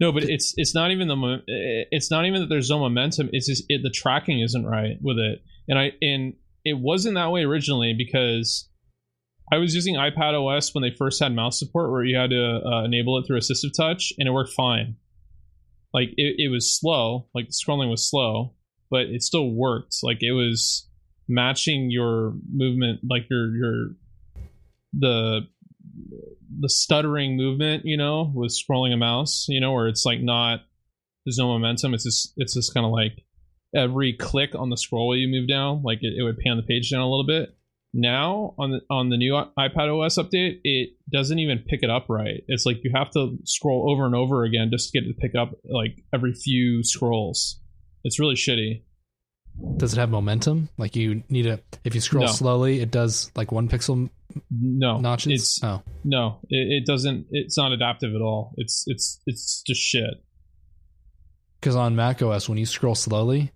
No, 0.00 0.12
but 0.12 0.24
it's 0.24 0.54
it's 0.56 0.74
not 0.74 0.90
even 0.90 1.08
the 1.08 1.42
it's 1.46 2.10
not 2.10 2.24
even 2.24 2.40
that 2.40 2.48
there's 2.48 2.70
no 2.70 2.78
momentum. 2.78 3.28
It's 3.32 3.46
just 3.46 3.64
it, 3.68 3.82
the 3.82 3.90
tracking 3.90 4.40
isn't 4.40 4.64
right 4.64 4.96
with 5.02 5.18
it, 5.18 5.42
and 5.68 5.78
I 5.78 5.92
and 6.00 6.34
it 6.64 6.78
wasn't 6.78 7.16
that 7.16 7.30
way 7.30 7.42
originally 7.42 7.94
because 7.96 8.68
I 9.52 9.58
was 9.58 9.74
using 9.74 9.96
iPad 9.96 10.34
OS 10.34 10.74
when 10.74 10.82
they 10.82 10.94
first 10.96 11.22
had 11.22 11.34
mouse 11.34 11.58
support, 11.58 11.90
where 11.90 12.02
you 12.02 12.16
had 12.16 12.30
to 12.30 12.60
uh, 12.64 12.84
enable 12.84 13.18
it 13.18 13.26
through 13.26 13.38
assistive 13.40 13.74
touch, 13.76 14.12
and 14.18 14.26
it 14.26 14.32
worked 14.32 14.52
fine. 14.54 14.96
Like 15.92 16.10
it, 16.16 16.36
it 16.38 16.48
was 16.48 16.78
slow, 16.78 17.26
like 17.34 17.48
the 17.48 17.52
scrolling 17.52 17.90
was 17.90 18.08
slow, 18.08 18.54
but 18.90 19.02
it 19.02 19.22
still 19.22 19.50
worked. 19.50 19.96
Like 20.02 20.22
it 20.22 20.32
was 20.32 20.88
matching 21.28 21.90
your 21.90 22.34
movement, 22.50 23.00
like 23.08 23.26
your 23.28 23.54
your 23.54 23.86
the 24.92 25.40
the 26.60 26.68
stuttering 26.68 27.36
movement, 27.36 27.84
you 27.84 27.96
know, 27.96 28.30
with 28.34 28.52
scrolling 28.52 28.92
a 28.92 28.96
mouse, 28.96 29.46
you 29.48 29.60
know, 29.60 29.72
where 29.72 29.88
it's 29.88 30.04
like 30.04 30.20
not 30.20 30.60
there's 31.24 31.38
no 31.38 31.48
momentum. 31.48 31.94
It's 31.94 32.04
just 32.04 32.32
it's 32.36 32.54
just 32.54 32.74
kind 32.74 32.86
of 32.86 32.92
like 32.92 33.24
every 33.74 34.12
click 34.12 34.54
on 34.54 34.70
the 34.70 34.76
scroll 34.76 35.16
you 35.16 35.28
move 35.28 35.48
down, 35.48 35.82
like 35.82 35.98
it, 36.02 36.14
it 36.18 36.22
would 36.22 36.38
pan 36.38 36.56
the 36.56 36.62
page 36.62 36.90
down 36.90 37.00
a 37.00 37.08
little 37.08 37.26
bit. 37.26 37.56
Now 37.92 38.54
on 38.58 38.70
the 38.70 38.80
on 38.88 39.08
the 39.08 39.16
new 39.16 39.32
iPad 39.58 40.04
OS 40.06 40.16
update, 40.18 40.60
it 40.62 40.90
doesn't 41.12 41.38
even 41.40 41.58
pick 41.66 41.82
it 41.82 41.90
up 41.90 42.06
right. 42.08 42.42
It's 42.46 42.64
like 42.64 42.84
you 42.84 42.92
have 42.94 43.10
to 43.12 43.36
scroll 43.44 43.90
over 43.90 44.06
and 44.06 44.14
over 44.14 44.44
again 44.44 44.70
just 44.70 44.92
to 44.92 45.00
get 45.00 45.08
it 45.08 45.12
to 45.14 45.18
pick 45.20 45.34
up 45.34 45.52
like 45.64 46.02
every 46.14 46.32
few 46.32 46.84
scrolls. 46.84 47.58
It's 48.04 48.20
really 48.20 48.36
shitty. 48.36 48.82
Does 49.76 49.92
it 49.92 49.98
have 49.98 50.10
momentum? 50.10 50.68
Like 50.78 50.94
you 50.94 51.24
need 51.28 51.42
to 51.42 51.60
if 51.84 51.94
you 51.94 52.00
scroll 52.00 52.26
No. 52.26 52.32
slowly, 52.32 52.80
it 52.80 52.90
does 52.92 53.30
like 53.34 53.50
one 53.50 53.68
pixel 53.68 54.08
No, 54.50 54.98
notches. 54.98 55.32
It's 55.32 55.64
oh, 55.64 55.82
no, 56.04 56.38
it, 56.48 56.82
it 56.82 56.86
doesn't. 56.86 57.26
It's 57.30 57.56
not 57.56 57.72
adaptive 57.72 58.14
at 58.14 58.20
all. 58.20 58.52
It's 58.56 58.84
it's 58.86 59.20
it's 59.26 59.62
just 59.62 59.80
shit. 59.80 60.14
because 61.60 61.76
on 61.76 61.96
Mac 61.96 62.22
OS, 62.22 62.48
when 62.48 62.58
you 62.58 62.66
scroll 62.66 62.94
slowly, 62.94 63.52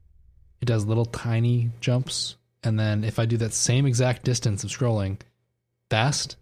it 0.60 0.66
does 0.66 0.86
little 0.86 1.04
tiny 1.04 1.70
jumps, 1.80 2.36
and 2.62 2.78
then 2.78 3.04
if 3.04 3.18
I 3.18 3.26
do 3.26 3.36
that 3.38 3.52
same 3.52 3.86
exact 3.86 4.24
distance 4.24 4.64
of 4.64 4.70
scrolling 4.70 5.20
fast, 5.90 6.36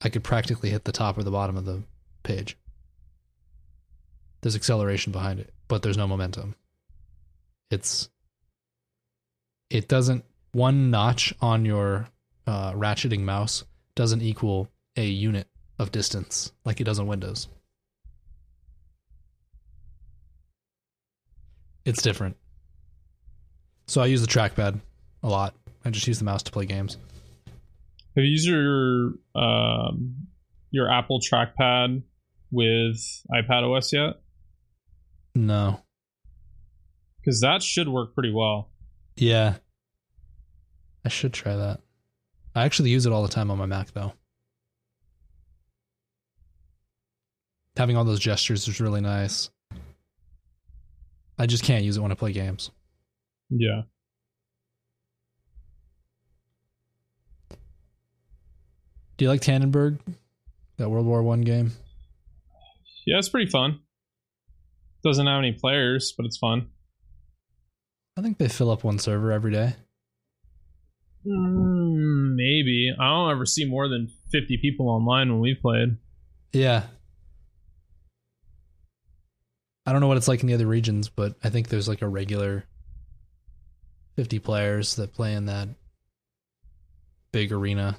I 0.00 0.08
could 0.08 0.24
practically 0.24 0.70
hit 0.70 0.84
the 0.84 0.92
top 0.92 1.18
or 1.18 1.22
the 1.22 1.30
bottom 1.30 1.56
of 1.56 1.64
the 1.64 1.82
page. 2.22 2.56
There's 4.40 4.56
acceleration 4.56 5.12
behind 5.12 5.40
it, 5.40 5.52
but 5.68 5.82
there's 5.82 5.98
no 5.98 6.06
momentum. 6.06 6.54
It's 7.70 8.08
it 9.68 9.88
doesn't 9.88 10.24
one 10.52 10.90
notch 10.90 11.32
on 11.40 11.64
your 11.64 12.08
uh, 12.46 12.72
ratcheting 12.72 13.20
mouse 13.20 13.64
doesn't 13.94 14.22
equal 14.22 14.68
a 14.96 15.04
unit 15.04 15.46
of 15.78 15.92
distance 15.92 16.52
like 16.64 16.80
it 16.80 16.84
does 16.84 16.98
on 16.98 17.06
Windows. 17.06 17.48
It's 21.84 22.02
different. 22.02 22.36
So 23.86 24.00
I 24.00 24.06
use 24.06 24.20
the 24.20 24.26
trackpad 24.26 24.80
a 25.22 25.28
lot. 25.28 25.54
I 25.84 25.90
just 25.90 26.06
use 26.06 26.18
the 26.18 26.24
mouse 26.24 26.42
to 26.44 26.52
play 26.52 26.66
games. 26.66 26.96
Have 28.16 28.24
you 28.24 28.30
used 28.30 28.46
your 28.46 29.12
um, 29.34 30.26
your 30.70 30.90
Apple 30.90 31.20
trackpad 31.20 32.02
with 32.50 32.96
iPad 33.32 33.76
OS 33.76 33.92
yet? 33.92 34.20
No. 35.34 35.80
Because 37.20 37.40
that 37.40 37.62
should 37.62 37.88
work 37.88 38.14
pretty 38.14 38.32
well. 38.32 38.70
Yeah. 39.16 39.56
I 41.04 41.08
should 41.08 41.32
try 41.32 41.56
that. 41.56 41.80
I 42.60 42.66
actually 42.66 42.90
use 42.90 43.06
it 43.06 43.12
all 43.12 43.22
the 43.22 43.28
time 43.30 43.50
on 43.50 43.56
my 43.56 43.64
Mac 43.64 43.90
though. 43.92 44.12
Having 47.74 47.96
all 47.96 48.04
those 48.04 48.20
gestures 48.20 48.68
is 48.68 48.82
really 48.82 49.00
nice. 49.00 49.48
I 51.38 51.46
just 51.46 51.64
can't 51.64 51.84
use 51.84 51.96
it 51.96 52.00
when 52.00 52.12
I 52.12 52.16
play 52.16 52.34
games. 52.34 52.70
Yeah. 53.48 53.82
Do 59.16 59.24
you 59.24 59.30
like 59.30 59.40
Tannenberg? 59.40 59.98
That 60.76 60.90
World 60.90 61.06
War 61.06 61.22
One 61.22 61.40
game? 61.40 61.72
Yeah, 63.06 63.16
it's 63.16 63.30
pretty 63.30 63.50
fun. 63.50 63.80
Doesn't 65.02 65.26
have 65.26 65.38
any 65.38 65.52
players, 65.52 66.12
but 66.14 66.26
it's 66.26 66.36
fun. 66.36 66.68
I 68.18 68.20
think 68.20 68.36
they 68.36 68.48
fill 68.48 68.70
up 68.70 68.84
one 68.84 68.98
server 68.98 69.32
every 69.32 69.50
day. 69.52 69.76
Mm, 71.26 71.69
maybe. 72.40 72.92
I 72.98 73.08
don't 73.08 73.30
ever 73.30 73.44
see 73.44 73.66
more 73.66 73.88
than 73.88 74.08
50 74.32 74.56
people 74.58 74.88
online 74.88 75.30
when 75.30 75.40
we 75.40 75.54
played. 75.54 75.98
Yeah. 76.52 76.84
I 79.84 79.92
don't 79.92 80.00
know 80.00 80.06
what 80.06 80.16
it's 80.16 80.28
like 80.28 80.40
in 80.40 80.46
the 80.46 80.54
other 80.54 80.66
regions, 80.66 81.08
but 81.08 81.34
I 81.44 81.50
think 81.50 81.68
there's 81.68 81.88
like 81.88 82.02
a 82.02 82.08
regular 82.08 82.64
50 84.16 84.38
players 84.38 84.96
that 84.96 85.12
play 85.12 85.34
in 85.34 85.46
that 85.46 85.68
big 87.32 87.52
arena. 87.52 87.96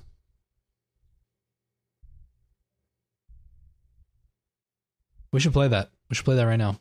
We 5.31 5.39
should 5.39 5.53
play 5.53 5.67
that. 5.67 5.89
We 6.09 6.15
should 6.15 6.25
play 6.25 6.35
that 6.35 6.45
right 6.45 6.57
now. 6.57 6.79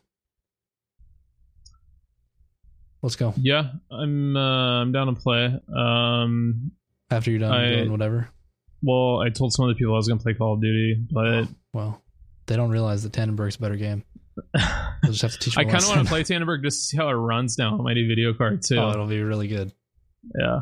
Let's 3.01 3.15
go. 3.15 3.33
Yeah, 3.37 3.71
I'm 3.89 4.35
uh, 4.35 4.81
I'm 4.81 4.91
down 4.91 5.07
to 5.07 5.13
play. 5.13 5.59
Um, 5.75 6.71
After 7.11 7.29
you're 7.31 7.39
done 7.41 7.51
I- 7.51 7.69
doing 7.69 7.91
whatever. 7.91 8.29
well, 8.81 9.19
I 9.19 9.29
told 9.29 9.53
some 9.53 9.65
of 9.67 9.75
the 9.75 9.75
people 9.77 9.93
I 9.93 9.97
was 9.97 10.07
gonna 10.07 10.21
play 10.21 10.33
Call 10.33 10.53
of 10.53 10.61
Duty, 10.61 11.05
but 11.11 11.47
Well, 11.73 12.01
they 12.47 12.55
don't 12.55 12.71
realize 12.71 13.03
that 13.03 13.11
Tannenberg's 13.11 13.57
a 13.57 13.59
better 13.59 13.75
game. 13.75 14.03
They'll 14.53 15.11
just 15.11 15.21
have 15.21 15.33
to 15.33 15.39
teach 15.39 15.57
I 15.57 15.65
kind 15.65 15.83
of 15.83 15.89
want 15.89 16.01
to 16.01 16.07
play 16.07 16.23
Tannenberg 16.23 16.63
just 16.63 16.79
to 16.79 16.83
see 16.85 16.97
how 16.97 17.09
it 17.09 17.13
runs 17.13 17.57
now 17.57 17.73
on 17.77 17.83
my 17.83 17.93
new 17.93 18.07
video 18.07 18.33
card 18.33 18.61
too. 18.63 18.77
Oh, 18.77 18.89
it'll 18.91 19.05
be 19.07 19.21
really 19.21 19.47
good. 19.47 19.71
yeah. 20.39 20.61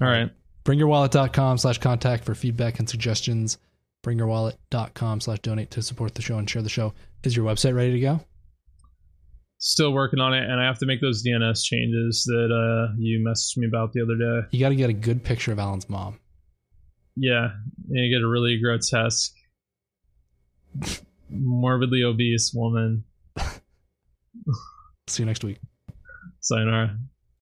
All 0.00 0.08
right. 0.08 0.30
bringyourwallet.com 0.64 1.58
slash 1.58 1.78
contact 1.78 2.24
for 2.24 2.34
feedback 2.34 2.78
and 2.78 2.88
suggestions 2.88 3.58
bringyourwallet.com 4.04 5.20
slash 5.20 5.38
donate 5.40 5.70
to 5.72 5.82
support 5.82 6.14
the 6.14 6.22
show 6.22 6.38
and 6.38 6.48
share 6.48 6.62
the 6.62 6.68
show 6.68 6.94
is 7.22 7.36
your 7.36 7.44
website 7.46 7.74
ready 7.74 7.92
to 7.92 8.00
go 8.00 8.20
Still 9.62 9.92
working 9.92 10.20
on 10.20 10.32
it, 10.32 10.42
and 10.42 10.58
I 10.58 10.64
have 10.64 10.78
to 10.78 10.86
make 10.86 11.02
those 11.02 11.22
DNS 11.22 11.62
changes 11.62 12.24
that 12.24 12.48
uh, 12.50 12.94
you 12.98 13.22
messaged 13.22 13.58
me 13.58 13.66
about 13.66 13.92
the 13.92 14.00
other 14.00 14.16
day. 14.16 14.48
you 14.52 14.58
got 14.58 14.70
to 14.70 14.74
get 14.74 14.88
a 14.88 14.94
good 14.94 15.22
picture 15.22 15.52
of 15.52 15.58
alan's 15.58 15.86
mom 15.88 16.18
Yeah, 17.14 17.50
and 17.90 18.04
you 18.04 18.08
get 18.10 18.24
a 18.24 18.28
really 18.28 18.58
grotesque, 18.58 19.34
morbidly 21.30 22.02
obese 22.02 22.52
woman. 22.54 23.04
see 25.06 25.22
you 25.22 25.26
next 25.26 25.44
week 25.44 25.58
Sayonara. 26.40 26.96